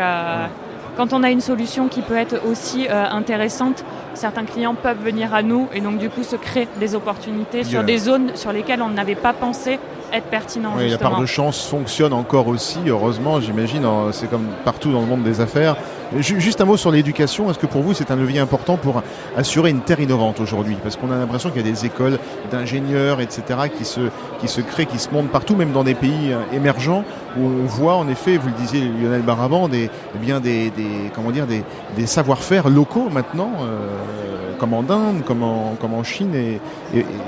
quand 0.95 1.13
on 1.13 1.23
a 1.23 1.29
une 1.29 1.41
solution 1.41 1.87
qui 1.87 2.01
peut 2.01 2.15
être 2.15 2.41
aussi 2.49 2.87
euh, 2.89 3.05
intéressante, 3.09 3.83
certains 4.13 4.45
clients 4.45 4.75
peuvent 4.75 5.03
venir 5.03 5.33
à 5.33 5.43
nous 5.43 5.67
et 5.73 5.81
donc 5.81 5.97
du 5.97 6.09
coup 6.09 6.23
se 6.23 6.35
créer 6.35 6.67
des 6.79 6.95
opportunités 6.95 7.63
sur 7.63 7.83
des 7.83 7.97
zones 7.97 8.31
sur 8.35 8.51
lesquelles 8.51 8.81
on 8.81 8.89
n'avait 8.89 9.15
pas 9.15 9.33
pensé 9.33 9.79
être 10.13 10.25
pertinent. 10.25 10.73
Oui, 10.77 10.89
la 10.89 10.97
part 10.97 11.19
de 11.19 11.25
chance 11.25 11.67
fonctionne 11.67 12.13
encore 12.13 12.47
aussi, 12.47 12.79
heureusement, 12.87 13.41
j'imagine. 13.41 13.85
C'est 14.11 14.29
comme 14.29 14.47
partout 14.63 14.91
dans 14.91 15.01
le 15.01 15.07
monde 15.07 15.23
des 15.23 15.41
affaires. 15.41 15.75
Juste 16.19 16.61
un 16.61 16.65
mot 16.65 16.77
sur 16.77 16.91
l'éducation. 16.91 17.49
Est-ce 17.49 17.59
que 17.59 17.65
pour 17.65 17.81
vous, 17.81 17.93
c'est 17.93 18.11
un 18.11 18.15
levier 18.15 18.39
important 18.39 18.77
pour 18.77 19.01
assurer 19.35 19.71
une 19.71 19.81
terre 19.81 19.99
innovante 19.99 20.39
aujourd'hui? 20.39 20.77
Parce 20.81 20.95
qu'on 20.95 21.11
a 21.11 21.17
l'impression 21.17 21.49
qu'il 21.49 21.65
y 21.65 21.67
a 21.67 21.71
des 21.71 21.85
écoles 21.85 22.19
d'ingénieurs, 22.51 23.21
etc., 23.21 23.43
qui 23.75 23.85
se, 23.85 24.01
qui 24.39 24.47
se 24.47 24.61
créent, 24.61 24.85
qui 24.85 24.99
se 24.99 25.09
montent 25.09 25.29
partout, 25.29 25.55
même 25.55 25.71
dans 25.71 25.83
des 25.83 25.95
pays 25.95 26.31
euh, 26.31 26.41
émergents, 26.53 27.03
où 27.37 27.41
on 27.43 27.65
voit 27.65 27.95
en 27.95 28.07
effet, 28.07 28.37
vous 28.37 28.47
le 28.47 28.53
disiez 28.53 28.81
Lionel 28.81 29.23
Baraban, 29.23 29.67
des, 29.67 29.89
eh 30.15 30.17
bien 30.17 30.39
des, 30.39 30.71
comment 31.13 31.31
dire, 31.31 31.47
des, 31.47 32.05
savoir-faire 32.05 32.69
locaux 32.69 33.09
maintenant, 33.09 33.51
euh, 33.61 34.53
comme 34.59 34.73
en 34.73 34.85
Inde, 34.89 35.23
comme 35.25 35.43
en, 35.43 35.75
comme 35.81 35.93
en 35.95 36.03
Chine 36.03 36.35
et 36.35 36.59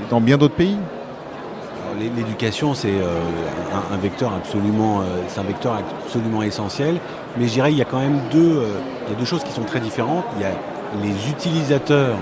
dans 0.09 0.21
bien 0.21 0.37
d'autres 0.37 0.55
pays. 0.55 0.77
L'éducation, 1.99 2.75
c'est 2.75 2.89
euh, 2.89 3.19
un, 3.91 3.97
vecteur 3.97 4.31
absolument, 4.33 5.01
c'est 5.27 5.39
un 5.39 5.43
vecteur 5.43 5.81
absolument 6.05 6.43
essentiel. 6.43 6.99
Mais 7.39 7.47
je 7.47 7.53
dirais, 7.53 7.71
il 7.71 7.77
y 7.77 7.81
a 7.81 7.85
quand 7.85 7.99
même 7.99 8.19
deux, 8.31 8.57
euh, 8.57 8.79
il 9.07 9.13
y 9.13 9.15
a 9.15 9.19
deux 9.19 9.25
choses 9.25 9.43
qui 9.43 9.51
sont 9.51 9.63
très 9.63 9.79
différentes. 9.79 10.25
Il 10.37 10.41
y 10.41 10.45
a 10.45 10.53
les 11.03 11.29
utilisateurs 11.29 12.15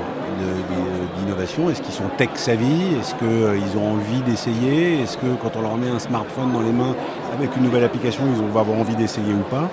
d'innovation. 1.18 1.70
Est-ce 1.70 1.82
qu'ils 1.82 1.94
sont 1.94 2.10
tech 2.18 2.30
savvy 2.36 2.96
Est-ce 3.00 3.16
qu'ils 3.16 3.78
ont 3.78 3.94
envie 3.94 4.22
d'essayer? 4.26 5.02
Est-ce 5.02 5.18
que 5.18 5.28
quand 5.42 5.56
on 5.56 5.62
leur 5.62 5.78
met 5.78 5.90
un 5.90 6.00
smartphone 6.00 6.52
dans 6.52 6.62
les 6.62 6.72
mains 6.72 6.96
avec 7.34 7.56
une 7.56 7.64
nouvelle 7.64 7.84
application, 7.86 8.24
ils 8.28 8.42
vont 8.42 8.60
avoir 8.60 8.78
envie 8.78 8.96
d'essayer 8.96 9.34
ou 9.34 9.44
pas? 9.50 9.70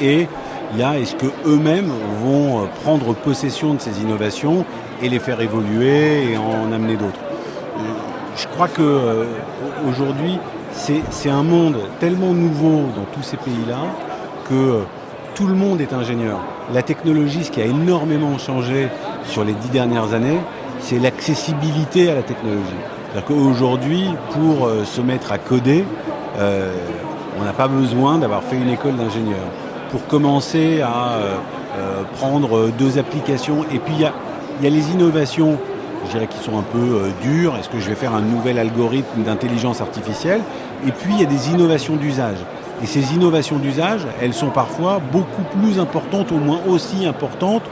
Et 0.00 0.28
il 0.72 0.78
y 0.78 0.82
a 0.82 0.98
est-ce 0.98 1.16
qu'eux-mêmes 1.16 1.90
vont 2.22 2.68
prendre 2.84 3.14
possession 3.14 3.74
de 3.74 3.80
ces 3.80 4.00
innovations 4.02 4.64
et 5.02 5.08
les 5.08 5.18
faire 5.18 5.40
évoluer 5.40 6.32
et 6.32 6.36
en 6.36 6.70
amener 6.72 6.96
d'autres? 6.96 7.20
Je 8.36 8.46
crois 8.48 8.68
que 8.68 8.82
euh, 8.82 9.24
aujourd'hui, 9.88 10.38
c'est 10.72 11.30
un 11.30 11.42
monde 11.42 11.76
tellement 12.00 12.32
nouveau 12.32 12.88
dans 12.96 13.04
tous 13.12 13.22
ces 13.22 13.36
pays-là 13.36 13.78
que 14.44 14.54
euh, 14.54 14.80
tout 15.34 15.46
le 15.46 15.54
monde 15.54 15.80
est 15.80 15.92
ingénieur. 15.92 16.38
La 16.72 16.82
technologie, 16.82 17.44
ce 17.44 17.50
qui 17.50 17.60
a 17.60 17.66
énormément 17.66 18.38
changé 18.38 18.88
sur 19.24 19.44
les 19.44 19.52
dix 19.52 19.68
dernières 19.70 20.14
années, 20.14 20.38
c'est 20.80 20.98
l'accessibilité 20.98 22.10
à 22.10 22.14
la 22.14 22.22
technologie. 22.22 22.62
C'est-à-dire 23.12 23.24
qu'aujourd'hui, 23.26 24.06
pour 24.32 24.66
euh, 24.66 24.84
se 24.84 25.00
mettre 25.00 25.32
à 25.32 25.38
coder, 25.38 25.84
on 26.36 27.44
n'a 27.44 27.52
pas 27.52 27.68
besoin 27.68 28.18
d'avoir 28.18 28.42
fait 28.42 28.56
une 28.56 28.68
école 28.68 28.96
d'ingénieur. 28.96 29.46
Pour 29.92 30.04
commencer 30.08 30.82
à 30.82 31.18
prendre 32.16 32.70
deux 32.70 32.98
applications, 32.98 33.64
et 33.72 33.78
puis 33.78 33.94
il 33.94 34.00
y 34.00 34.66
a 34.66 34.70
les 34.70 34.90
innovations 34.90 35.58
je 36.06 36.12
dirais, 36.12 36.26
qui 36.26 36.38
sont 36.38 36.58
un 36.58 36.62
peu 36.62 36.78
euh, 36.78 37.10
durs. 37.22 37.56
Est-ce 37.56 37.68
que 37.68 37.78
je 37.78 37.88
vais 37.88 37.94
faire 37.94 38.14
un 38.14 38.20
nouvel 38.20 38.58
algorithme 38.58 39.22
d'intelligence 39.22 39.80
artificielle? 39.80 40.40
Et 40.86 40.92
puis, 40.92 41.14
il 41.14 41.20
y 41.20 41.22
a 41.22 41.26
des 41.26 41.50
innovations 41.50 41.96
d'usage. 41.96 42.38
Et 42.84 42.86
ces 42.86 43.14
innovations 43.14 43.56
d'usage, 43.56 44.06
elles 44.20 44.34
sont 44.34 44.50
parfois 44.50 45.00
beaucoup 45.10 45.40
plus 45.58 45.78
importantes, 45.78 46.30
au 46.32 46.36
moins 46.36 46.60
aussi 46.68 47.06
importantes 47.06 47.62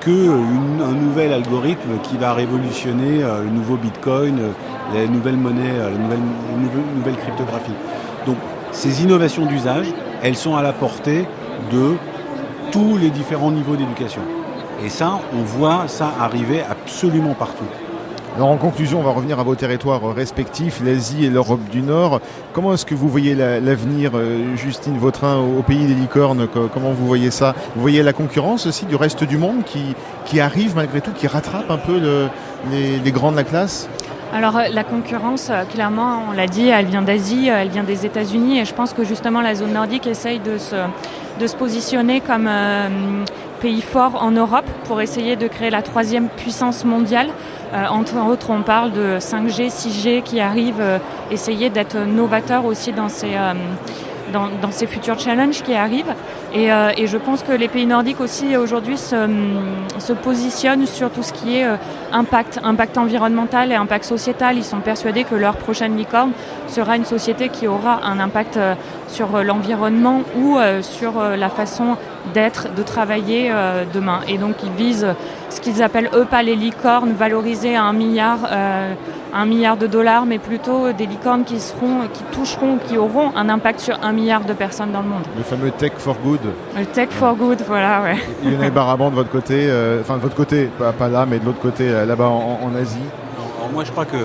qu'un 0.00 0.92
nouvel 0.92 1.32
algorithme 1.32 1.98
qui 2.04 2.16
va 2.16 2.34
révolutionner 2.34 3.20
euh, 3.24 3.42
le 3.42 3.50
nouveau 3.50 3.74
Bitcoin, 3.74 4.38
euh, 4.38 4.52
la 4.94 5.08
nouvelle 5.08 5.36
monnaie, 5.36 5.76
la 5.76 5.90
nouvelle, 5.90 6.20
nouvelle, 6.94 7.16
cryptographie. 7.16 7.72
Donc 8.26 8.36
ces 8.70 9.02
innovations 9.02 9.44
d'usage, 9.44 9.86
elles 10.22 10.36
sont 10.36 10.54
à 10.54 10.62
la 10.62 10.72
portée 10.72 11.26
de 11.72 11.96
tous 12.70 12.96
les 12.96 13.10
différents 13.10 13.50
niveaux 13.50 13.74
d'éducation. 13.74 14.22
Et 14.84 14.88
ça, 14.88 15.18
on 15.36 15.42
voit 15.42 15.88
ça 15.88 16.12
arriver 16.20 16.62
absolument 16.62 17.34
partout. 17.34 17.66
En 18.38 18.56
conclusion, 18.56 19.00
on 19.00 19.02
va 19.02 19.10
revenir 19.10 19.40
à 19.40 19.42
vos 19.42 19.56
territoires 19.56 20.14
respectifs, 20.14 20.80
l'Asie 20.84 21.26
et 21.26 21.30
l'Europe 21.30 21.68
du 21.70 21.82
Nord. 21.82 22.20
Comment 22.52 22.72
est-ce 22.72 22.86
que 22.86 22.94
vous 22.94 23.08
voyez 23.08 23.34
l'avenir, 23.34 24.12
euh, 24.14 24.56
Justine 24.56 24.96
Vautrin, 24.96 25.38
au 25.38 25.62
pays 25.62 25.84
des 25.84 25.94
licornes? 25.94 26.46
Comment 26.46 26.92
vous 26.92 27.06
voyez 27.06 27.30
ça? 27.30 27.54
Vous 27.74 27.82
voyez 27.82 28.02
la 28.02 28.12
concurrence 28.12 28.66
aussi 28.66 28.86
du 28.86 28.94
reste 28.94 29.24
du 29.24 29.36
monde 29.36 29.62
qui, 29.64 30.40
arrive 30.40 30.76
malgré 30.76 31.00
tout, 31.00 31.10
qui 31.10 31.26
rattrape 31.26 31.70
un 31.70 31.76
peu 31.76 32.00
les, 32.70 33.10
grands 33.10 33.32
de 33.32 33.36
la 33.36 33.44
classe? 33.44 33.88
Alors 34.32 34.56
euh, 34.56 34.68
la 34.72 34.84
concurrence, 34.84 35.48
euh, 35.50 35.64
clairement, 35.64 36.22
on 36.30 36.32
l'a 36.32 36.46
dit, 36.46 36.68
elle 36.68 36.86
vient 36.86 37.02
d'Asie, 37.02 37.48
elle 37.48 37.68
vient 37.68 37.82
des 37.82 38.06
États-Unis, 38.06 38.60
et 38.60 38.64
je 38.64 38.72
pense 38.72 38.92
que 38.92 39.04
justement 39.04 39.40
la 39.40 39.56
zone 39.56 39.72
nordique 39.72 40.06
essaye 40.06 40.38
de 40.38 40.56
se, 40.56 40.76
de 41.40 41.46
se 41.48 41.56
positionner 41.56 42.20
comme 42.20 42.48
pays 43.60 43.82
fort 43.82 44.22
en 44.22 44.30
Europe 44.30 44.64
pour 44.84 45.00
essayer 45.00 45.36
de 45.36 45.46
créer 45.46 45.70
la 45.70 45.82
troisième 45.82 46.28
puissance 46.28 46.84
mondiale. 46.84 47.28
Euh, 47.72 47.86
entre 47.86 48.16
autres, 48.28 48.50
on 48.50 48.62
parle 48.62 48.92
de 48.92 49.18
5G, 49.18 49.70
6G 49.70 50.22
qui 50.22 50.40
arrivent, 50.40 50.80
euh, 50.80 50.98
essayer 51.30 51.70
d'être 51.70 51.96
novateur 51.98 52.64
aussi 52.64 52.92
dans 52.92 53.08
ces, 53.08 53.36
euh, 53.36 53.52
dans, 54.32 54.48
dans, 54.60 54.72
ces 54.72 54.88
futurs 54.88 55.18
challenges 55.20 55.62
qui 55.62 55.74
arrivent. 55.74 56.14
Et, 56.52 56.68
et, 56.96 57.06
je 57.06 57.16
pense 57.16 57.44
que 57.44 57.52
les 57.52 57.68
pays 57.68 57.86
nordiques 57.86 58.20
aussi 58.20 58.56
aujourd'hui 58.56 58.96
se, 58.96 59.28
se, 59.98 60.12
positionnent 60.12 60.86
sur 60.86 61.10
tout 61.10 61.22
ce 61.22 61.32
qui 61.32 61.58
est 61.58 61.66
impact, 62.12 62.60
impact 62.64 62.98
environnemental 62.98 63.70
et 63.70 63.76
impact 63.76 64.04
sociétal. 64.04 64.56
Ils 64.56 64.64
sont 64.64 64.80
persuadés 64.80 65.22
que 65.22 65.36
leur 65.36 65.56
prochaine 65.56 65.96
licorne 65.96 66.32
sera 66.66 66.96
une 66.96 67.04
société 67.04 67.50
qui 67.50 67.68
aura 67.68 68.00
un 68.04 68.18
impact 68.18 68.58
sur 69.06 69.44
l'environnement 69.44 70.22
ou 70.36 70.58
sur 70.82 71.20
la 71.20 71.48
façon 71.50 71.96
d'être, 72.34 72.74
de 72.74 72.82
travailler 72.82 73.52
demain. 73.92 74.20
Et 74.26 74.38
donc 74.38 74.56
ils 74.64 74.72
visent 74.72 75.06
ce 75.50 75.60
qu'ils 75.60 75.82
appellent 75.82 76.10
eux 76.14 76.24
pas 76.24 76.42
les 76.42 76.56
licornes 76.56 77.12
valorisées 77.12 77.76
à 77.76 77.84
un 77.84 77.92
milliard, 77.92 78.38
euh, 78.50 78.94
un 79.34 79.46
milliard 79.46 79.76
de 79.76 79.86
dollars, 79.86 80.26
mais 80.26 80.38
plutôt 80.38 80.92
des 80.92 81.06
licornes 81.06 81.44
qui 81.44 81.60
seront, 81.60 82.08
qui 82.12 82.22
toucheront, 82.32 82.78
qui 82.78 82.96
auront 82.98 83.32
un 83.36 83.48
impact 83.48 83.80
sur 83.80 83.98
un 84.02 84.12
milliard 84.12 84.44
de 84.44 84.52
personnes 84.52 84.92
dans 84.92 85.02
le 85.02 85.08
monde. 85.08 85.24
Le 85.36 85.42
fameux 85.42 85.70
tech 85.70 85.92
for 85.98 86.16
good. 86.24 86.40
Le 86.78 86.86
tech 86.86 87.10
for 87.10 87.34
good, 87.34 87.62
voilà, 87.66 88.02
ouais. 88.02 88.16
Lionel 88.44 88.70
Baraban 88.70 89.10
de 89.10 89.16
votre 89.16 89.30
côté, 89.30 89.66
euh, 89.68 90.00
enfin 90.00 90.16
de 90.16 90.22
votre 90.22 90.36
côté, 90.36 90.68
pas, 90.98 91.08
là, 91.08 91.26
mais 91.26 91.38
de 91.38 91.44
l'autre 91.44 91.60
côté, 91.60 91.88
euh, 91.88 92.06
là-bas 92.06 92.28
en, 92.28 92.74
Asie. 92.80 92.98
moi, 93.72 93.84
je 93.84 93.90
crois 93.90 94.04
que 94.04 94.16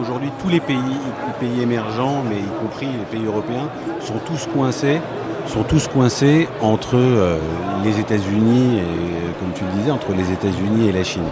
aujourd'hui, 0.00 0.30
tous 0.40 0.48
les 0.48 0.60
pays, 0.60 0.76
les 0.78 1.48
pays 1.48 1.62
émergents, 1.62 2.22
mais 2.28 2.36
y 2.36 2.62
compris 2.62 2.86
les 2.86 3.18
pays 3.18 3.26
européens, 3.26 3.68
sont 4.00 4.18
tous 4.26 4.48
coincés 4.54 5.00
sont 5.48 5.62
tous 5.62 5.88
coincés 5.88 6.48
entre 6.60 6.96
euh, 6.96 7.38
les 7.84 7.98
États-Unis 7.98 8.78
et, 8.78 9.40
comme 9.40 9.52
tu 9.54 9.64
le 9.64 9.80
disais, 9.80 9.90
entre 9.90 10.12
les 10.12 10.30
États-Unis 10.32 10.88
et 10.88 10.92
la 10.92 11.04
Chine. 11.04 11.24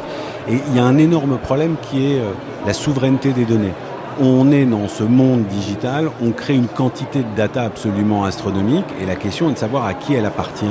Et 0.48 0.58
il 0.68 0.76
y 0.76 0.80
a 0.80 0.84
un 0.84 0.98
énorme 0.98 1.38
problème 1.38 1.76
qui 1.82 2.12
est 2.12 2.18
euh, 2.18 2.32
la 2.66 2.72
souveraineté 2.72 3.32
des 3.32 3.44
données. 3.44 3.72
On 4.18 4.50
est 4.50 4.64
dans 4.64 4.88
ce 4.88 5.04
monde 5.04 5.44
digital, 5.44 6.08
on 6.24 6.30
crée 6.30 6.54
une 6.54 6.68
quantité 6.68 7.18
de 7.18 7.36
data 7.36 7.64
absolument 7.64 8.24
astronomique 8.24 8.86
et 9.02 9.04
la 9.04 9.14
question 9.14 9.50
est 9.50 9.52
de 9.52 9.58
savoir 9.58 9.84
à 9.84 9.92
qui 9.92 10.14
elle 10.14 10.24
appartient 10.24 10.64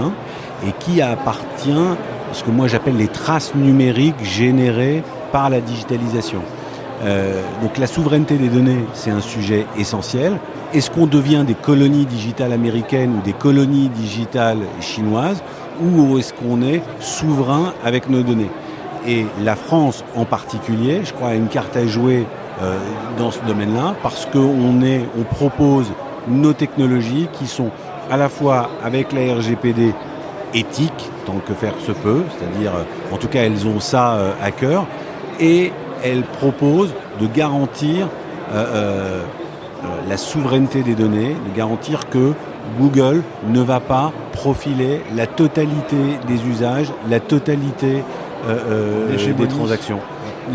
et 0.68 0.72
qui 0.80 1.00
appartient 1.04 1.70
ce 2.34 2.44
que 2.44 2.50
moi 2.50 2.68
j'appelle 2.68 2.98
les 2.98 3.08
traces 3.08 3.54
numériques 3.54 4.24
générées 4.24 5.04
par 5.32 5.52
la 5.52 5.62
digitalisation. 5.62 6.42
Euh, 7.04 7.42
donc 7.62 7.78
la 7.78 7.86
souveraineté 7.86 8.38
des 8.38 8.48
données, 8.48 8.84
c'est 8.94 9.12
un 9.12 9.22
sujet 9.22 9.68
essentiel. 9.78 10.40
Est-ce 10.76 10.92
qu'on 10.92 11.08
devient 11.08 11.46
des 11.48 11.54
colonies 11.54 12.06
digitales 12.06 12.52
américaines 12.52 13.16
ou 13.18 13.22
des 13.22 13.32
colonies 13.32 13.88
digitales 13.88 14.60
chinoises 14.82 15.42
ou 15.82 16.18
est-ce 16.18 16.34
qu'on 16.34 16.62
est 16.62 16.82
souverain 17.00 17.74
avec 17.86 18.10
nos 18.10 18.24
données? 18.24 18.50
Et 19.08 19.26
la 19.42 19.56
France 19.56 20.04
en 20.18 20.26
particulier, 20.26 21.00
je 21.06 21.14
crois, 21.14 21.30
a 21.30 21.34
une 21.36 21.48
carte 21.48 21.78
à 21.78 21.88
jouer 21.88 22.26
euh, 22.62 22.78
dans 23.18 23.32
ce 23.32 23.40
domaine-là 23.48 23.96
parce 24.04 24.26
qu'on 24.26 24.42
on 24.42 25.24
propose 25.34 25.90
nos 26.28 26.52
technologies 26.52 27.30
qui 27.32 27.48
sont 27.48 27.70
à 28.12 28.18
la 28.18 28.28
fois 28.28 28.70
avec 28.84 29.14
la 29.14 29.34
RGPD 29.34 29.94
éthiques, 30.54 31.10
tant 31.26 31.40
que 31.48 31.54
faire 31.54 31.76
se 31.88 31.94
peut, 31.94 32.24
c'est-à-dire, 32.38 32.74
euh, 32.76 33.16
en 33.16 33.18
tout 33.18 33.30
cas, 33.30 33.44
elles 33.44 33.66
ont 33.66 33.80
ça 33.80 34.16
euh, 34.16 34.34
à 34.44 34.52
cœur, 34.52 34.88
et 35.40 35.72
elles 36.04 36.24
proposent 36.24 36.94
de 37.22 37.28
garantir 37.28 38.10
la 40.08 40.18
souveraineté 40.18 40.84
des 40.84 40.96
données, 40.96 41.36
de 41.48 41.56
garantir 41.56 42.10
que 42.10 42.34
Google 42.80 43.24
ne 43.48 43.62
va 43.62 43.80
pas 43.80 44.12
profiler 44.32 45.02
la 45.16 45.28
totalité 45.28 45.98
des 46.28 46.46
usages, 46.46 46.92
la 47.10 47.20
totalité 47.20 48.04
euh, 48.48 49.10
euh, 49.10 49.34
des 49.34 49.48
transactions. 49.48 50.00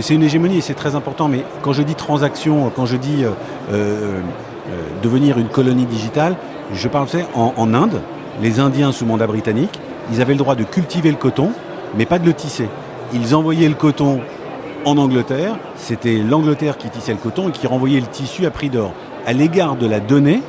C'est 0.00 0.14
une 0.14 0.22
hégémonie 0.22 0.58
et 0.58 0.60
c'est 0.60 0.74
très 0.74 0.94
important, 0.94 1.28
mais 1.28 1.44
quand 1.62 1.72
je 1.72 1.82
dis 1.82 1.96
transaction, 1.96 2.70
quand 2.74 2.86
je 2.86 2.96
dis 2.96 3.24
devenir 5.02 5.38
une 5.38 5.48
colonie 5.48 5.86
digitale, 5.86 6.36
je 6.72 6.86
parle 6.86 7.08
en, 7.34 7.54
en 7.56 7.74
Inde, 7.74 8.00
les 8.40 8.60
Indiens 8.60 8.92
sous 8.92 9.04
mandat 9.04 9.26
britannique, 9.26 9.80
ils 10.12 10.20
avaient 10.20 10.34
le 10.34 10.38
droit 10.38 10.54
de 10.54 10.64
cultiver 10.64 11.10
le 11.10 11.16
coton, 11.16 11.50
mais 11.96 12.06
pas 12.06 12.18
de 12.18 12.26
le 12.26 12.34
tisser. 12.34 12.68
Ils 13.12 13.34
envoyaient 13.34 13.68
le 13.68 13.74
coton 13.74 14.20
en 14.84 14.96
Angleterre, 14.96 15.56
c'était 15.76 16.16
l'Angleterre 16.18 16.78
qui 16.78 16.88
tissait 16.88 17.12
le 17.12 17.18
coton 17.18 17.48
et 17.48 17.52
qui 17.52 17.66
renvoyait 17.66 18.00
le 18.00 18.06
tissu 18.06 18.46
à 18.46 18.50
prix 18.50 18.70
d'or 18.70 18.92
à 19.26 19.32
l'égard 19.32 19.76
de 19.76 19.86
la 19.86 20.00
donnée, 20.00 20.42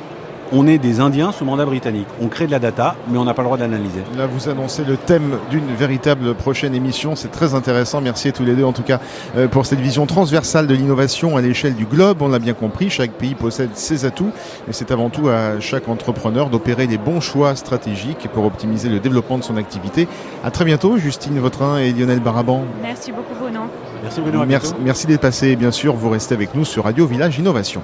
on 0.54 0.66
est 0.66 0.76
des 0.76 1.00
Indiens 1.00 1.32
sous 1.32 1.46
mandat 1.46 1.64
britannique. 1.64 2.06
On 2.20 2.28
crée 2.28 2.46
de 2.46 2.50
la 2.50 2.58
data, 2.58 2.94
mais 3.10 3.16
on 3.16 3.24
n'a 3.24 3.32
pas 3.32 3.40
le 3.40 3.46
droit 3.46 3.56
d'analyser. 3.56 4.02
Là, 4.18 4.26
vous 4.26 4.50
annoncez 4.50 4.84
le 4.84 4.98
thème 4.98 5.38
d'une 5.50 5.74
véritable 5.74 6.34
prochaine 6.34 6.74
émission. 6.74 7.16
C'est 7.16 7.30
très 7.30 7.54
intéressant. 7.54 8.02
Merci 8.02 8.28
à 8.28 8.32
tous 8.32 8.44
les 8.44 8.54
deux, 8.54 8.64
en 8.64 8.72
tout 8.72 8.82
cas, 8.82 9.00
euh, 9.36 9.48
pour 9.48 9.64
cette 9.64 9.80
vision 9.80 10.04
transversale 10.04 10.66
de 10.66 10.74
l'innovation 10.74 11.38
à 11.38 11.40
l'échelle 11.40 11.74
du 11.74 11.86
globe. 11.86 12.20
On 12.20 12.28
l'a 12.28 12.38
bien 12.38 12.52
compris, 12.52 12.90
chaque 12.90 13.12
pays 13.12 13.34
possède 13.34 13.70
ses 13.74 14.04
atouts, 14.04 14.30
mais 14.66 14.74
c'est 14.74 14.90
avant 14.90 15.08
tout 15.08 15.28
à 15.28 15.58
chaque 15.58 15.88
entrepreneur 15.88 16.50
d'opérer 16.50 16.86
les 16.86 16.98
bons 16.98 17.20
choix 17.20 17.56
stratégiques 17.56 18.28
pour 18.34 18.44
optimiser 18.44 18.90
le 18.90 19.00
développement 19.00 19.38
de 19.38 19.44
son 19.44 19.56
activité. 19.56 20.06
À 20.44 20.50
très 20.50 20.66
bientôt, 20.66 20.98
Justine 20.98 21.38
Vautrin 21.38 21.78
et 21.78 21.92
Lionel 21.92 22.20
Baraban. 22.20 22.64
Merci 22.82 23.10
beaucoup, 23.10 23.34
Bruno. 23.40 23.60
Merci, 24.02 24.20
Bruno. 24.20 24.44
Merci, 24.46 24.74
merci 24.84 25.06
d'être 25.06 25.22
passé. 25.22 25.56
Bien 25.56 25.70
sûr, 25.70 25.94
vous 25.94 26.10
restez 26.10 26.34
avec 26.34 26.54
nous 26.54 26.66
sur 26.66 26.84
Radio 26.84 27.06
Village 27.06 27.38
Innovation. 27.38 27.82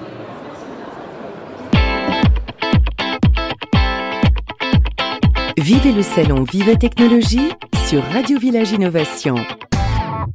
Vivez 5.71 5.91
le 5.91 6.01
salon 6.01 6.45
Vive 6.51 6.79
Technologie 6.79 7.51
sur 7.85 8.03
Radio 8.05 8.39
Village 8.39 8.71
Innovation. 8.71 9.35